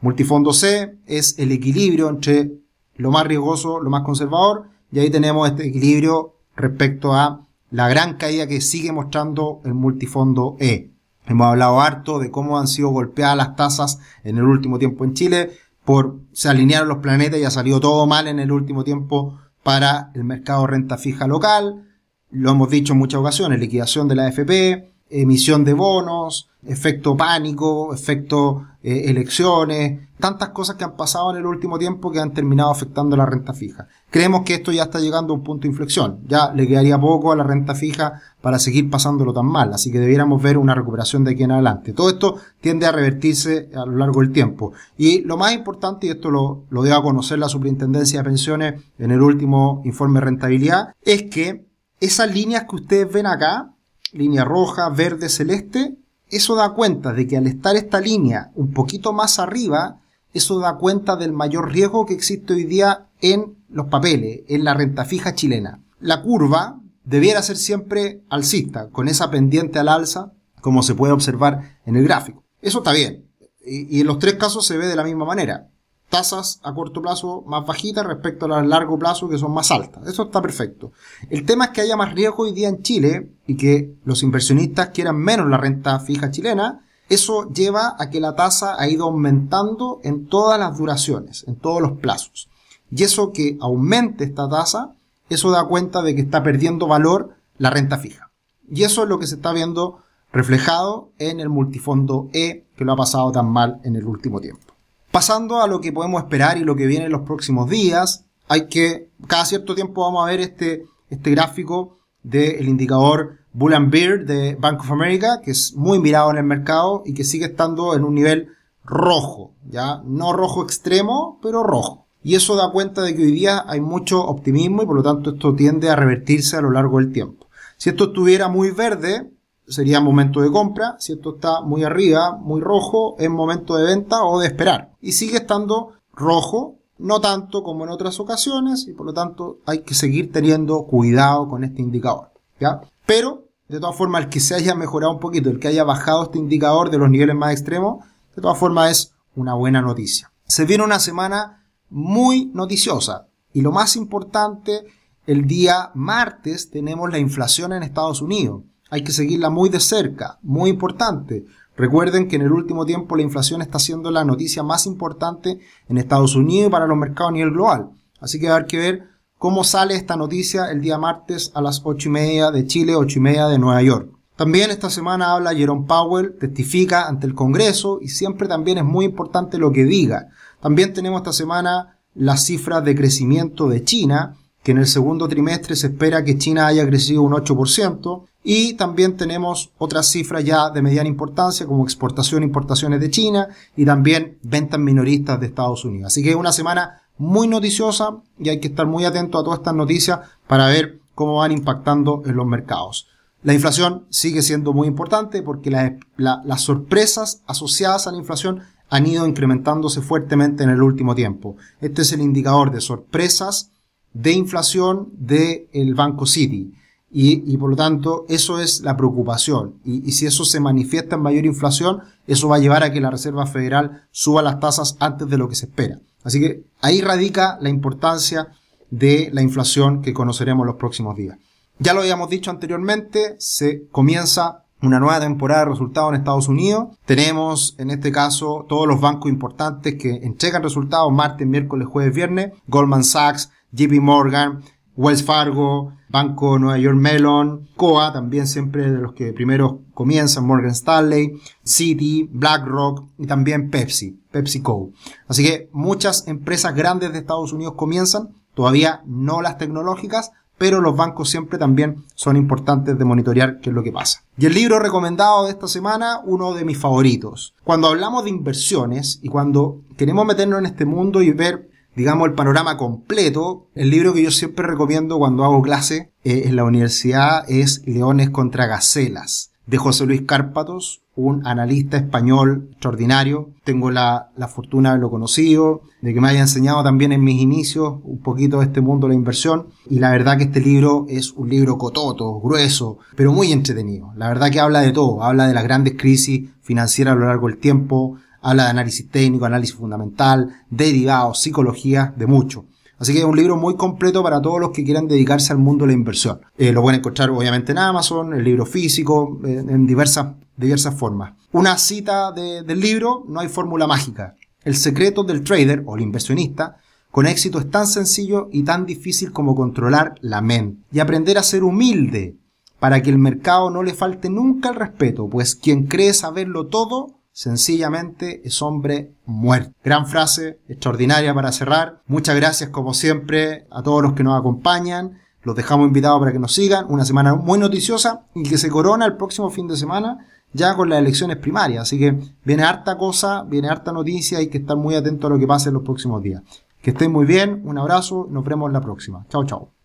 Multifondo 0.00 0.52
C 0.52 0.96
es 1.06 1.38
el 1.38 1.52
equilibrio 1.52 2.08
entre 2.08 2.52
lo 2.96 3.10
más 3.10 3.26
riesgoso, 3.26 3.80
lo 3.80 3.90
más 3.90 4.02
conservador, 4.02 4.68
y 4.90 5.00
ahí 5.00 5.10
tenemos 5.10 5.48
este 5.48 5.66
equilibrio 5.66 6.34
respecto 6.56 7.14
a 7.14 7.46
la 7.70 7.88
gran 7.88 8.14
caída 8.16 8.46
que 8.46 8.60
sigue 8.60 8.92
mostrando 8.92 9.60
el 9.64 9.74
multifondo 9.74 10.56
E. 10.58 10.90
Hemos 11.26 11.46
hablado 11.46 11.80
harto 11.80 12.18
de 12.18 12.30
cómo 12.30 12.58
han 12.58 12.68
sido 12.68 12.88
golpeadas 12.88 13.36
las 13.36 13.56
tasas 13.56 13.98
en 14.24 14.38
el 14.38 14.44
último 14.44 14.78
tiempo 14.78 15.04
en 15.04 15.14
Chile, 15.14 15.50
por 15.84 16.16
se 16.32 16.48
alinearon 16.48 16.88
los 16.88 16.98
planetas 16.98 17.38
y 17.38 17.44
ha 17.44 17.50
salido 17.50 17.80
todo 17.80 18.06
mal 18.06 18.28
en 18.28 18.38
el 18.38 18.50
último 18.52 18.84
tiempo 18.84 19.38
para 19.62 20.10
el 20.14 20.24
mercado 20.24 20.66
renta 20.66 20.96
fija 20.96 21.26
local. 21.26 21.84
Lo 22.30 22.50
hemos 22.50 22.70
dicho 22.70 22.92
en 22.94 22.98
muchas 22.98 23.20
ocasiones, 23.20 23.60
liquidación 23.60 24.08
de 24.08 24.14
la 24.14 24.26
AFP, 24.26 24.92
emisión 25.10 25.64
de 25.64 25.72
bonos, 25.72 26.48
efecto 26.66 27.16
pánico, 27.16 27.94
efecto 27.94 28.66
eh, 28.82 29.04
elecciones, 29.06 30.08
tantas 30.18 30.50
cosas 30.50 30.76
que 30.76 30.84
han 30.84 30.96
pasado 30.96 31.30
en 31.30 31.38
el 31.38 31.46
último 31.46 31.78
tiempo 31.78 32.10
que 32.10 32.20
han 32.20 32.32
terminado 32.32 32.70
afectando 32.70 33.16
la 33.16 33.26
renta 33.26 33.52
fija. 33.52 33.88
Creemos 34.10 34.42
que 34.42 34.54
esto 34.54 34.72
ya 34.72 34.84
está 34.84 35.00
llegando 35.00 35.32
a 35.32 35.36
un 35.36 35.44
punto 35.44 35.62
de 35.62 35.68
inflexión. 35.68 36.20
Ya 36.26 36.52
le 36.54 36.66
quedaría 36.66 36.98
poco 36.98 37.30
a 37.30 37.36
la 37.36 37.44
renta 37.44 37.74
fija 37.74 38.22
para 38.40 38.58
seguir 38.58 38.88
pasándolo 38.88 39.34
tan 39.34 39.44
mal, 39.46 39.74
así 39.74 39.92
que 39.92 39.98
debiéramos 39.98 40.42
ver 40.42 40.56
una 40.56 40.74
recuperación 40.74 41.24
de 41.24 41.32
aquí 41.32 41.42
en 41.42 41.52
adelante. 41.52 41.92
Todo 41.92 42.08
esto 42.08 42.36
tiende 42.60 42.86
a 42.86 42.92
revertirse 42.92 43.68
a 43.74 43.84
lo 43.84 43.96
largo 43.96 44.20
del 44.20 44.32
tiempo. 44.32 44.72
Y 44.96 45.20
lo 45.22 45.36
más 45.36 45.52
importante, 45.52 46.06
y 46.06 46.10
esto 46.10 46.30
lo, 46.30 46.62
lo 46.70 46.82
dio 46.82 46.96
a 46.96 47.02
conocer 47.02 47.38
la 47.38 47.48
Superintendencia 47.48 48.20
de 48.20 48.24
Pensiones 48.24 48.82
en 48.98 49.10
el 49.10 49.20
último 49.20 49.82
informe 49.84 50.20
de 50.20 50.26
rentabilidad, 50.26 50.94
es 51.02 51.24
que 51.24 51.66
esas 52.00 52.32
líneas 52.32 52.64
que 52.68 52.76
ustedes 52.76 53.12
ven 53.12 53.26
acá, 53.26 53.74
línea 54.12 54.44
roja, 54.44 54.88
verde, 54.88 55.28
celeste, 55.28 55.96
eso 56.30 56.54
da 56.54 56.70
cuenta 56.70 57.12
de 57.12 57.26
que 57.26 57.36
al 57.36 57.46
estar 57.46 57.76
esta 57.76 58.00
línea 58.00 58.52
un 58.54 58.72
poquito 58.72 59.12
más 59.12 59.38
arriba, 59.38 59.98
eso 60.32 60.58
da 60.60 60.76
cuenta 60.76 61.16
del 61.16 61.32
mayor 61.32 61.72
riesgo 61.72 62.06
que 62.06 62.14
existe 62.14 62.52
hoy 62.54 62.64
día 62.64 63.07
en 63.20 63.56
los 63.68 63.86
papeles, 63.86 64.42
en 64.48 64.64
la 64.64 64.74
renta 64.74 65.04
fija 65.04 65.34
chilena. 65.34 65.80
La 66.00 66.22
curva 66.22 66.80
debiera 67.04 67.42
ser 67.42 67.56
siempre 67.56 68.22
alcista, 68.28 68.90
con 68.90 69.08
esa 69.08 69.30
pendiente 69.30 69.78
al 69.78 69.88
alza, 69.88 70.32
como 70.60 70.82
se 70.82 70.94
puede 70.94 71.12
observar 71.12 71.78
en 71.86 71.96
el 71.96 72.04
gráfico. 72.04 72.44
Eso 72.60 72.78
está 72.78 72.92
bien. 72.92 73.26
Y, 73.64 74.00
en 74.00 74.06
los 74.06 74.18
tres 74.18 74.34
casos 74.34 74.66
se 74.66 74.76
ve 74.76 74.86
de 74.86 74.96
la 74.96 75.04
misma 75.04 75.24
manera 75.24 75.68
tasas 76.08 76.60
a 76.62 76.74
corto 76.74 77.02
plazo 77.02 77.44
más 77.46 77.66
bajitas 77.66 78.06
respecto 78.06 78.46
a 78.46 78.48
las 78.48 78.58
a 78.58 78.64
largo 78.64 78.98
plazo 78.98 79.28
que 79.28 79.38
son 79.38 79.52
más 79.52 79.70
altas. 79.70 80.06
Eso 80.06 80.24
está 80.24 80.40
perfecto. 80.40 80.92
El 81.28 81.44
tema 81.44 81.66
es 81.66 81.70
que 81.72 81.82
haya 81.82 81.96
más 81.96 82.14
riesgo 82.14 82.44
hoy 82.44 82.52
día 82.52 82.68
en 82.68 82.82
Chile 82.82 83.32
y 83.46 83.56
que 83.56 83.94
los 84.04 84.22
inversionistas 84.22 84.88
quieran 84.88 85.16
menos 85.16 85.48
la 85.48 85.58
renta 85.58 86.00
fija 86.00 86.30
chilena. 86.30 86.84
Eso 87.08 87.50
lleva 87.52 87.96
a 87.98 88.10
que 88.10 88.20
la 88.20 88.34
tasa 88.34 88.76
ha 88.78 88.88
ido 88.88 89.04
aumentando 89.04 90.00
en 90.02 90.28
todas 90.28 90.58
las 90.58 90.76
duraciones, 90.76 91.44
en 91.46 91.56
todos 91.56 91.80
los 91.80 91.98
plazos. 91.98 92.48
Y 92.90 93.02
eso 93.02 93.32
que 93.32 93.56
aumente 93.60 94.24
esta 94.24 94.48
tasa, 94.48 94.94
eso 95.28 95.50
da 95.50 95.64
cuenta 95.64 96.02
de 96.02 96.14
que 96.14 96.22
está 96.22 96.42
perdiendo 96.42 96.86
valor 96.86 97.34
la 97.58 97.70
renta 97.70 97.98
fija. 97.98 98.30
Y 98.70 98.84
eso 98.84 99.02
es 99.02 99.08
lo 99.08 99.18
que 99.18 99.26
se 99.26 99.36
está 99.36 99.52
viendo 99.52 99.98
reflejado 100.32 101.12
en 101.18 101.40
el 101.40 101.48
multifondo 101.48 102.28
E 102.32 102.66
que 102.76 102.84
lo 102.84 102.92
ha 102.92 102.96
pasado 102.96 103.32
tan 103.32 103.50
mal 103.50 103.80
en 103.84 103.96
el 103.96 104.04
último 104.04 104.40
tiempo. 104.40 104.74
Pasando 105.10 105.60
a 105.62 105.66
lo 105.66 105.80
que 105.80 105.92
podemos 105.92 106.22
esperar 106.22 106.58
y 106.58 106.64
lo 106.64 106.76
que 106.76 106.86
viene 106.86 107.06
en 107.06 107.12
los 107.12 107.22
próximos 107.22 107.68
días, 107.68 108.26
hay 108.46 108.68
que, 108.68 109.10
cada 109.26 109.44
cierto 109.44 109.74
tiempo 109.74 110.02
vamos 110.02 110.26
a 110.26 110.30
ver 110.30 110.40
este, 110.40 110.84
este 111.08 111.30
gráfico 111.30 111.98
del 112.22 112.68
indicador 112.68 113.38
Bull 113.52 113.74
and 113.74 113.90
Bear 113.90 114.24
de 114.24 114.54
Bank 114.54 114.80
of 114.80 114.90
America, 114.90 115.40
que 115.42 115.50
es 115.50 115.74
muy 115.74 115.98
mirado 115.98 116.30
en 116.30 116.36
el 116.36 116.44
mercado 116.44 117.02
y 117.04 117.14
que 117.14 117.24
sigue 117.24 117.46
estando 117.46 117.94
en 117.94 118.04
un 118.04 118.14
nivel 118.14 118.48
rojo, 118.84 119.54
ya 119.66 120.02
no 120.04 120.32
rojo 120.32 120.62
extremo, 120.62 121.38
pero 121.42 121.62
rojo. 121.62 122.07
Y 122.28 122.34
eso 122.34 122.56
da 122.56 122.70
cuenta 122.70 123.00
de 123.00 123.16
que 123.16 123.22
hoy 123.22 123.32
día 123.32 123.64
hay 123.66 123.80
mucho 123.80 124.22
optimismo 124.22 124.82
y 124.82 124.86
por 124.86 124.96
lo 124.96 125.02
tanto 125.02 125.30
esto 125.30 125.54
tiende 125.54 125.88
a 125.88 125.96
revertirse 125.96 126.58
a 126.58 126.60
lo 126.60 126.70
largo 126.70 126.98
del 126.98 127.10
tiempo. 127.10 127.46
Si 127.78 127.88
esto 127.88 128.08
estuviera 128.08 128.48
muy 128.48 128.70
verde, 128.70 129.32
sería 129.66 129.98
momento 130.02 130.42
de 130.42 130.50
compra. 130.50 130.96
Si 130.98 131.14
esto 131.14 131.36
está 131.36 131.62
muy 131.62 131.84
arriba, 131.84 132.32
muy 132.32 132.60
rojo, 132.60 133.16
es 133.18 133.30
momento 133.30 133.76
de 133.76 133.84
venta 133.84 134.24
o 134.24 134.40
de 134.40 134.46
esperar. 134.46 134.90
Y 135.00 135.12
sigue 135.12 135.38
estando 135.38 135.92
rojo, 136.12 136.74
no 136.98 137.18
tanto 137.22 137.62
como 137.62 137.84
en 137.84 137.90
otras 137.92 138.20
ocasiones, 138.20 138.86
y 138.88 138.92
por 138.92 139.06
lo 139.06 139.14
tanto 139.14 139.60
hay 139.64 139.78
que 139.78 139.94
seguir 139.94 140.30
teniendo 140.30 140.82
cuidado 140.82 141.48
con 141.48 141.64
este 141.64 141.80
indicador. 141.80 142.32
¿ya? 142.60 142.82
Pero, 143.06 143.44
de 143.68 143.80
todas 143.80 143.96
formas, 143.96 144.24
el 144.24 144.28
que 144.28 144.40
se 144.40 144.54
haya 144.54 144.74
mejorado 144.74 145.14
un 145.14 145.20
poquito, 145.20 145.48
el 145.48 145.58
que 145.58 145.68
haya 145.68 145.82
bajado 145.82 146.24
este 146.24 146.38
indicador 146.38 146.90
de 146.90 146.98
los 146.98 147.08
niveles 147.08 147.36
más 147.36 147.52
extremos, 147.52 148.04
de 148.36 148.42
todas 148.42 148.58
formas 148.58 148.90
es 148.90 149.14
una 149.34 149.54
buena 149.54 149.80
noticia. 149.80 150.30
Se 150.46 150.66
viene 150.66 150.84
una 150.84 150.98
semana 150.98 151.57
muy 151.90 152.50
noticiosa. 152.54 153.28
Y 153.52 153.62
lo 153.62 153.72
más 153.72 153.96
importante, 153.96 154.84
el 155.26 155.46
día 155.46 155.90
martes 155.94 156.70
tenemos 156.70 157.10
la 157.10 157.18
inflación 157.18 157.72
en 157.72 157.82
Estados 157.82 158.22
Unidos 158.22 158.62
hay 158.90 159.02
que 159.02 159.12
seguirla 159.12 159.50
muy 159.50 159.68
de 159.68 159.80
cerca, 159.80 160.38
muy 160.42 160.70
importante. 160.70 161.44
Recuerden 161.76 162.28
que 162.28 162.36
en 162.36 162.42
el 162.42 162.52
último 162.52 162.84
tiempo 162.86 163.16
la 163.16 163.22
inflación 163.22 163.62
está 163.62 163.78
siendo 163.78 164.10
la 164.10 164.24
noticia 164.24 164.62
más 164.62 164.86
importante 164.86 165.60
en 165.88 165.98
Estados 165.98 166.34
Unidos 166.34 166.68
y 166.68 166.70
para 166.70 166.86
los 166.86 166.96
mercados 166.96 167.30
a 167.30 167.34
nivel 167.34 167.52
global. 167.52 167.90
Así 168.20 168.40
que 168.40 168.48
hay 168.48 168.64
que 168.66 168.78
ver 168.78 169.08
cómo 169.36 169.62
sale 169.62 169.94
esta 169.94 170.16
noticia 170.16 170.70
el 170.70 170.80
día 170.80 170.98
martes 170.98 171.52
a 171.54 171.60
las 171.60 171.82
ocho 171.84 172.08
y 172.08 172.12
media 172.12 172.50
de 172.50 172.66
Chile, 172.66 172.96
ocho 172.96 173.18
y 173.18 173.22
media 173.22 173.46
de 173.46 173.58
Nueva 173.58 173.82
York. 173.82 174.10
También 174.34 174.70
esta 174.70 174.88
semana 174.90 175.32
habla 175.32 175.54
Jerome 175.54 175.86
Powell, 175.86 176.36
testifica 176.38 177.06
ante 177.06 177.26
el 177.26 177.34
Congreso 177.34 177.98
y 178.00 178.08
siempre 178.08 178.48
también 178.48 178.78
es 178.78 178.84
muy 178.84 179.04
importante 179.04 179.58
lo 179.58 179.72
que 179.72 179.84
diga. 179.84 180.28
También 180.60 180.92
tenemos 180.92 181.20
esta 181.20 181.32
semana 181.32 181.98
las 182.14 182.44
cifras 182.44 182.84
de 182.84 182.94
crecimiento 182.94 183.68
de 183.68 183.84
China, 183.84 184.36
que 184.62 184.72
en 184.72 184.78
el 184.78 184.86
segundo 184.86 185.28
trimestre 185.28 185.76
se 185.76 185.88
espera 185.88 186.24
que 186.24 186.36
China 186.36 186.66
haya 186.66 186.86
crecido 186.86 187.22
un 187.22 187.32
8%, 187.32 188.24
y 188.42 188.74
también 188.74 189.16
tenemos 189.16 189.70
otras 189.78 190.06
cifras 190.06 190.44
ya 190.44 190.70
de 190.70 190.82
mediana 190.82 191.08
importancia 191.08 191.66
como 191.66 191.84
exportación 191.84 192.42
e 192.42 192.46
importaciones 192.46 193.00
de 193.00 193.10
China 193.10 193.48
y 193.76 193.84
también 193.84 194.38
ventas 194.42 194.80
minoristas 194.80 195.38
de 195.38 195.46
Estados 195.46 195.84
Unidos. 195.84 196.08
Así 196.08 196.22
que 196.22 196.30
es 196.30 196.36
una 196.36 196.52
semana 196.52 197.02
muy 197.18 197.46
noticiosa 197.46 198.16
y 198.38 198.48
hay 198.48 198.60
que 198.60 198.68
estar 198.68 198.86
muy 198.86 199.04
atento 199.04 199.38
a 199.38 199.44
todas 199.44 199.58
estas 199.58 199.74
noticias 199.74 200.20
para 200.46 200.68
ver 200.68 200.98
cómo 201.14 201.36
van 201.36 201.52
impactando 201.52 202.22
en 202.24 202.36
los 202.36 202.46
mercados. 202.46 203.08
La 203.42 203.54
inflación 203.54 204.06
sigue 204.08 204.40
siendo 204.42 204.72
muy 204.72 204.88
importante 204.88 205.42
porque 205.42 205.70
las 206.16 206.60
sorpresas 206.62 207.42
asociadas 207.46 208.06
a 208.06 208.12
la 208.12 208.18
inflación 208.18 208.62
han 208.90 209.06
ido 209.06 209.26
incrementándose 209.26 210.00
fuertemente 210.00 210.64
en 210.64 210.70
el 210.70 210.82
último 210.82 211.14
tiempo. 211.14 211.56
Este 211.80 212.02
es 212.02 212.12
el 212.12 212.20
indicador 212.20 212.70
de 212.70 212.80
sorpresas 212.80 213.72
de 214.12 214.32
inflación 214.32 215.10
del 215.12 215.94
Banco 215.94 216.26
City. 216.26 216.74
Y, 217.10 217.56
por 217.56 217.70
lo 217.70 217.76
tanto, 217.76 218.26
eso 218.28 218.60
es 218.60 218.82
la 218.82 218.96
preocupación. 218.96 219.80
Y, 219.84 220.12
si 220.12 220.26
eso 220.26 220.44
se 220.44 220.60
manifiesta 220.60 221.16
en 221.16 221.22
mayor 221.22 221.46
inflación, 221.46 222.02
eso 222.26 222.48
va 222.48 222.56
a 222.56 222.60
llevar 222.60 222.82
a 222.82 222.92
que 222.92 223.00
la 223.00 223.10
Reserva 223.10 223.46
Federal 223.46 224.02
suba 224.10 224.42
las 224.42 224.60
tasas 224.60 224.96
antes 225.00 225.28
de 225.28 225.38
lo 225.38 225.48
que 225.48 225.54
se 225.54 225.66
espera. 225.66 225.98
Así 226.22 226.40
que 226.40 226.64
ahí 226.82 227.00
radica 227.00 227.58
la 227.62 227.70
importancia 227.70 228.48
de 228.90 229.30
la 229.32 229.42
inflación 229.42 230.02
que 230.02 230.12
conoceremos 230.12 230.66
los 230.66 230.76
próximos 230.76 231.16
días. 231.16 231.38
Ya 231.78 231.94
lo 231.94 232.00
habíamos 232.00 232.28
dicho 232.28 232.50
anteriormente, 232.50 233.36
se 233.38 233.86
comienza 233.90 234.64
una 234.82 235.00
nueva 235.00 235.20
temporada 235.20 235.64
de 235.64 235.70
resultados 235.70 236.10
en 236.10 236.16
Estados 236.16 236.48
Unidos. 236.48 236.96
Tenemos 237.04 237.74
en 237.78 237.90
este 237.90 238.12
caso 238.12 238.66
todos 238.68 238.86
los 238.86 239.00
bancos 239.00 239.30
importantes 239.30 239.96
que 239.96 240.10
entregan 240.10 240.62
resultados 240.62 241.12
martes, 241.12 241.46
miércoles, 241.46 241.88
jueves, 241.88 242.14
viernes. 242.14 242.52
Goldman 242.68 243.04
Sachs, 243.04 243.50
JP 243.72 244.00
Morgan, 244.00 244.62
Wells 244.96 245.24
Fargo, 245.24 245.92
Banco 246.08 246.58
Nueva 246.58 246.78
York 246.78 246.96
Mellon, 246.96 247.68
COA, 247.76 248.12
también 248.12 248.46
siempre 248.46 248.90
de 248.90 248.98
los 248.98 249.12
que 249.12 249.32
primero 249.32 249.82
comienzan, 249.94 250.46
Morgan 250.46 250.70
Stanley, 250.70 251.40
Citi, 251.64 252.28
BlackRock 252.32 253.04
y 253.18 253.26
también 253.26 253.70
Pepsi, 253.70 254.18
PepsiCo. 254.30 254.90
Así 255.26 255.44
que 255.44 255.68
muchas 255.72 256.26
empresas 256.26 256.74
grandes 256.74 257.12
de 257.12 257.18
Estados 257.18 257.52
Unidos 257.52 257.74
comienzan, 257.76 258.30
todavía 258.54 259.02
no 259.06 259.42
las 259.42 259.58
tecnológicas, 259.58 260.32
pero 260.58 260.80
los 260.80 260.96
bancos 260.96 261.30
siempre 261.30 261.58
también 261.58 262.04
son 262.14 262.36
importantes 262.36 262.98
de 262.98 263.04
monitorear 263.04 263.60
qué 263.60 263.70
es 263.70 263.74
lo 263.74 263.82
que 263.82 263.92
pasa. 263.92 264.24
Y 264.36 264.46
el 264.46 264.54
libro 264.54 264.78
recomendado 264.78 265.46
de 265.46 265.52
esta 265.52 265.68
semana, 265.68 266.20
uno 266.24 266.52
de 266.54 266.64
mis 266.64 266.78
favoritos. 266.78 267.54
Cuando 267.64 267.88
hablamos 267.88 268.24
de 268.24 268.30
inversiones 268.30 269.20
y 269.22 269.28
cuando 269.28 269.80
queremos 269.96 270.26
meternos 270.26 270.58
en 270.58 270.66
este 270.66 270.84
mundo 270.84 271.22
y 271.22 271.30
ver 271.30 271.68
digamos, 271.98 272.28
el 272.28 272.34
panorama 272.34 272.76
completo, 272.76 273.66
el 273.74 273.90
libro 273.90 274.14
que 274.14 274.22
yo 274.22 274.30
siempre 274.30 274.64
recomiendo 274.64 275.18
cuando 275.18 275.44
hago 275.44 275.60
clase 275.62 276.12
eh, 276.22 276.42
en 276.44 276.54
la 276.54 276.62
universidad 276.62 277.44
es 277.50 277.82
Leones 277.86 278.30
contra 278.30 278.66
Gacelas, 278.66 279.50
de 279.68 279.76
José 279.76 280.06
Luis 280.06 280.22
Cárpatos, 280.22 281.02
un 281.14 281.46
analista 281.46 281.98
español 281.98 282.68
extraordinario. 282.72 283.50
Tengo 283.64 283.90
la, 283.90 284.30
la, 284.34 284.48
fortuna 284.48 284.88
de 284.88 284.92
haberlo 284.94 285.10
conocido, 285.10 285.82
de 286.00 286.14
que 286.14 286.20
me 286.22 286.28
haya 286.28 286.40
enseñado 286.40 286.82
también 286.82 287.12
en 287.12 287.22
mis 287.22 287.40
inicios 287.40 287.98
un 288.02 288.22
poquito 288.22 288.60
de 288.60 288.66
este 288.66 288.80
mundo 288.80 289.06
de 289.06 289.12
la 289.12 289.18
inversión. 289.18 289.66
Y 289.90 289.98
la 289.98 290.10
verdad 290.10 290.38
que 290.38 290.44
este 290.44 290.60
libro 290.60 291.04
es 291.10 291.32
un 291.32 291.50
libro 291.50 291.76
cototo, 291.76 292.40
grueso, 292.40 292.98
pero 293.14 293.30
muy 293.30 293.52
entretenido. 293.52 294.10
La 294.16 294.28
verdad 294.28 294.50
que 294.50 294.60
habla 294.60 294.80
de 294.80 294.92
todo, 294.92 295.22
habla 295.22 295.46
de 295.46 295.54
las 295.54 295.64
grandes 295.64 295.96
crisis 295.98 296.48
financieras 296.62 297.12
a 297.12 297.18
lo 297.18 297.26
largo 297.26 297.48
del 297.48 297.58
tiempo, 297.58 298.16
habla 298.40 298.64
de 298.64 298.70
análisis 298.70 299.10
técnico, 299.10 299.44
análisis 299.44 299.74
fundamental, 299.74 300.48
derivados, 300.70 301.40
psicología, 301.42 302.14
de 302.16 302.26
mucho. 302.26 302.64
Así 302.98 303.12
que 303.12 303.20
es 303.20 303.24
un 303.24 303.36
libro 303.36 303.56
muy 303.56 303.76
completo 303.76 304.22
para 304.22 304.42
todos 304.42 304.60
los 304.60 304.70
que 304.70 304.84
quieran 304.84 305.06
dedicarse 305.06 305.52
al 305.52 305.58
mundo 305.58 305.84
de 305.84 305.92
la 305.92 305.98
inversión. 305.98 306.40
Eh, 306.56 306.72
lo 306.72 306.82
pueden 306.82 306.98
encontrar 307.00 307.30
obviamente 307.30 307.72
en 307.72 307.78
Amazon, 307.78 308.34
el 308.34 308.42
libro 308.42 308.66
físico, 308.66 309.38
en 309.44 309.86
diversas, 309.86 310.34
diversas 310.56 310.94
formas. 310.94 311.34
Una 311.52 311.78
cita 311.78 312.32
del 312.32 312.80
libro, 312.80 313.24
no 313.28 313.40
hay 313.40 313.48
fórmula 313.48 313.86
mágica. 313.86 314.34
El 314.64 314.76
secreto 314.76 315.22
del 315.22 315.44
trader 315.44 315.82
o 315.86 315.96
el 315.96 316.02
inversionista 316.02 316.76
con 317.10 317.26
éxito 317.26 317.58
es 317.58 317.70
tan 317.70 317.86
sencillo 317.86 318.48
y 318.52 318.64
tan 318.64 318.84
difícil 318.84 319.32
como 319.32 319.54
controlar 319.54 320.14
la 320.20 320.40
mente 320.40 320.82
y 320.92 320.98
aprender 320.98 321.38
a 321.38 321.42
ser 321.42 321.64
humilde 321.64 322.36
para 322.78 323.02
que 323.02 323.10
el 323.10 323.18
mercado 323.18 323.70
no 323.70 323.82
le 323.82 323.94
falte 323.94 324.28
nunca 324.28 324.68
el 324.70 324.76
respeto, 324.76 325.28
pues 325.28 325.54
quien 325.54 325.86
cree 325.86 326.12
saberlo 326.12 326.66
todo, 326.66 327.17
sencillamente 327.38 328.42
es 328.44 328.60
hombre 328.62 329.12
muerto. 329.24 329.70
Gran 329.84 330.08
frase, 330.08 330.58
extraordinaria 330.66 331.32
para 331.32 331.52
cerrar. 331.52 332.02
Muchas 332.08 332.34
gracias 332.34 332.70
como 332.70 332.94
siempre 332.94 333.68
a 333.70 333.80
todos 333.80 334.02
los 334.02 334.14
que 334.14 334.24
nos 334.24 334.36
acompañan. 334.36 335.20
Los 335.44 335.54
dejamos 335.54 335.86
invitados 335.86 336.18
para 336.18 336.32
que 336.32 336.40
nos 336.40 336.52
sigan. 336.52 336.86
Una 336.88 337.04
semana 337.04 337.36
muy 337.36 337.60
noticiosa 337.60 338.26
y 338.34 338.42
que 338.42 338.58
se 338.58 338.68
corona 338.68 339.06
el 339.06 339.14
próximo 339.14 339.50
fin 339.50 339.68
de 339.68 339.76
semana 339.76 340.26
ya 340.52 340.74
con 340.74 340.88
las 340.88 340.98
elecciones 340.98 341.36
primarias. 341.36 341.82
Así 341.82 341.96
que 341.96 342.18
viene 342.44 342.64
harta 342.64 342.98
cosa, 342.98 343.44
viene 343.44 343.68
harta 343.68 343.92
noticia 343.92 344.38
y 344.38 344.46
hay 344.46 344.48
que 344.48 344.58
estar 344.58 344.76
muy 344.76 344.96
atento 344.96 345.28
a 345.28 345.30
lo 345.30 345.38
que 345.38 345.46
pase 345.46 345.68
en 345.68 345.74
los 345.74 345.84
próximos 345.84 346.20
días. 346.20 346.42
Que 346.82 346.90
estén 346.90 347.12
muy 347.12 347.24
bien, 347.24 347.62
un 347.64 347.78
abrazo, 347.78 348.26
nos 348.28 348.44
vemos 348.44 348.72
la 348.72 348.80
próxima. 348.80 349.24
Chao, 349.28 349.44
chao. 349.44 349.70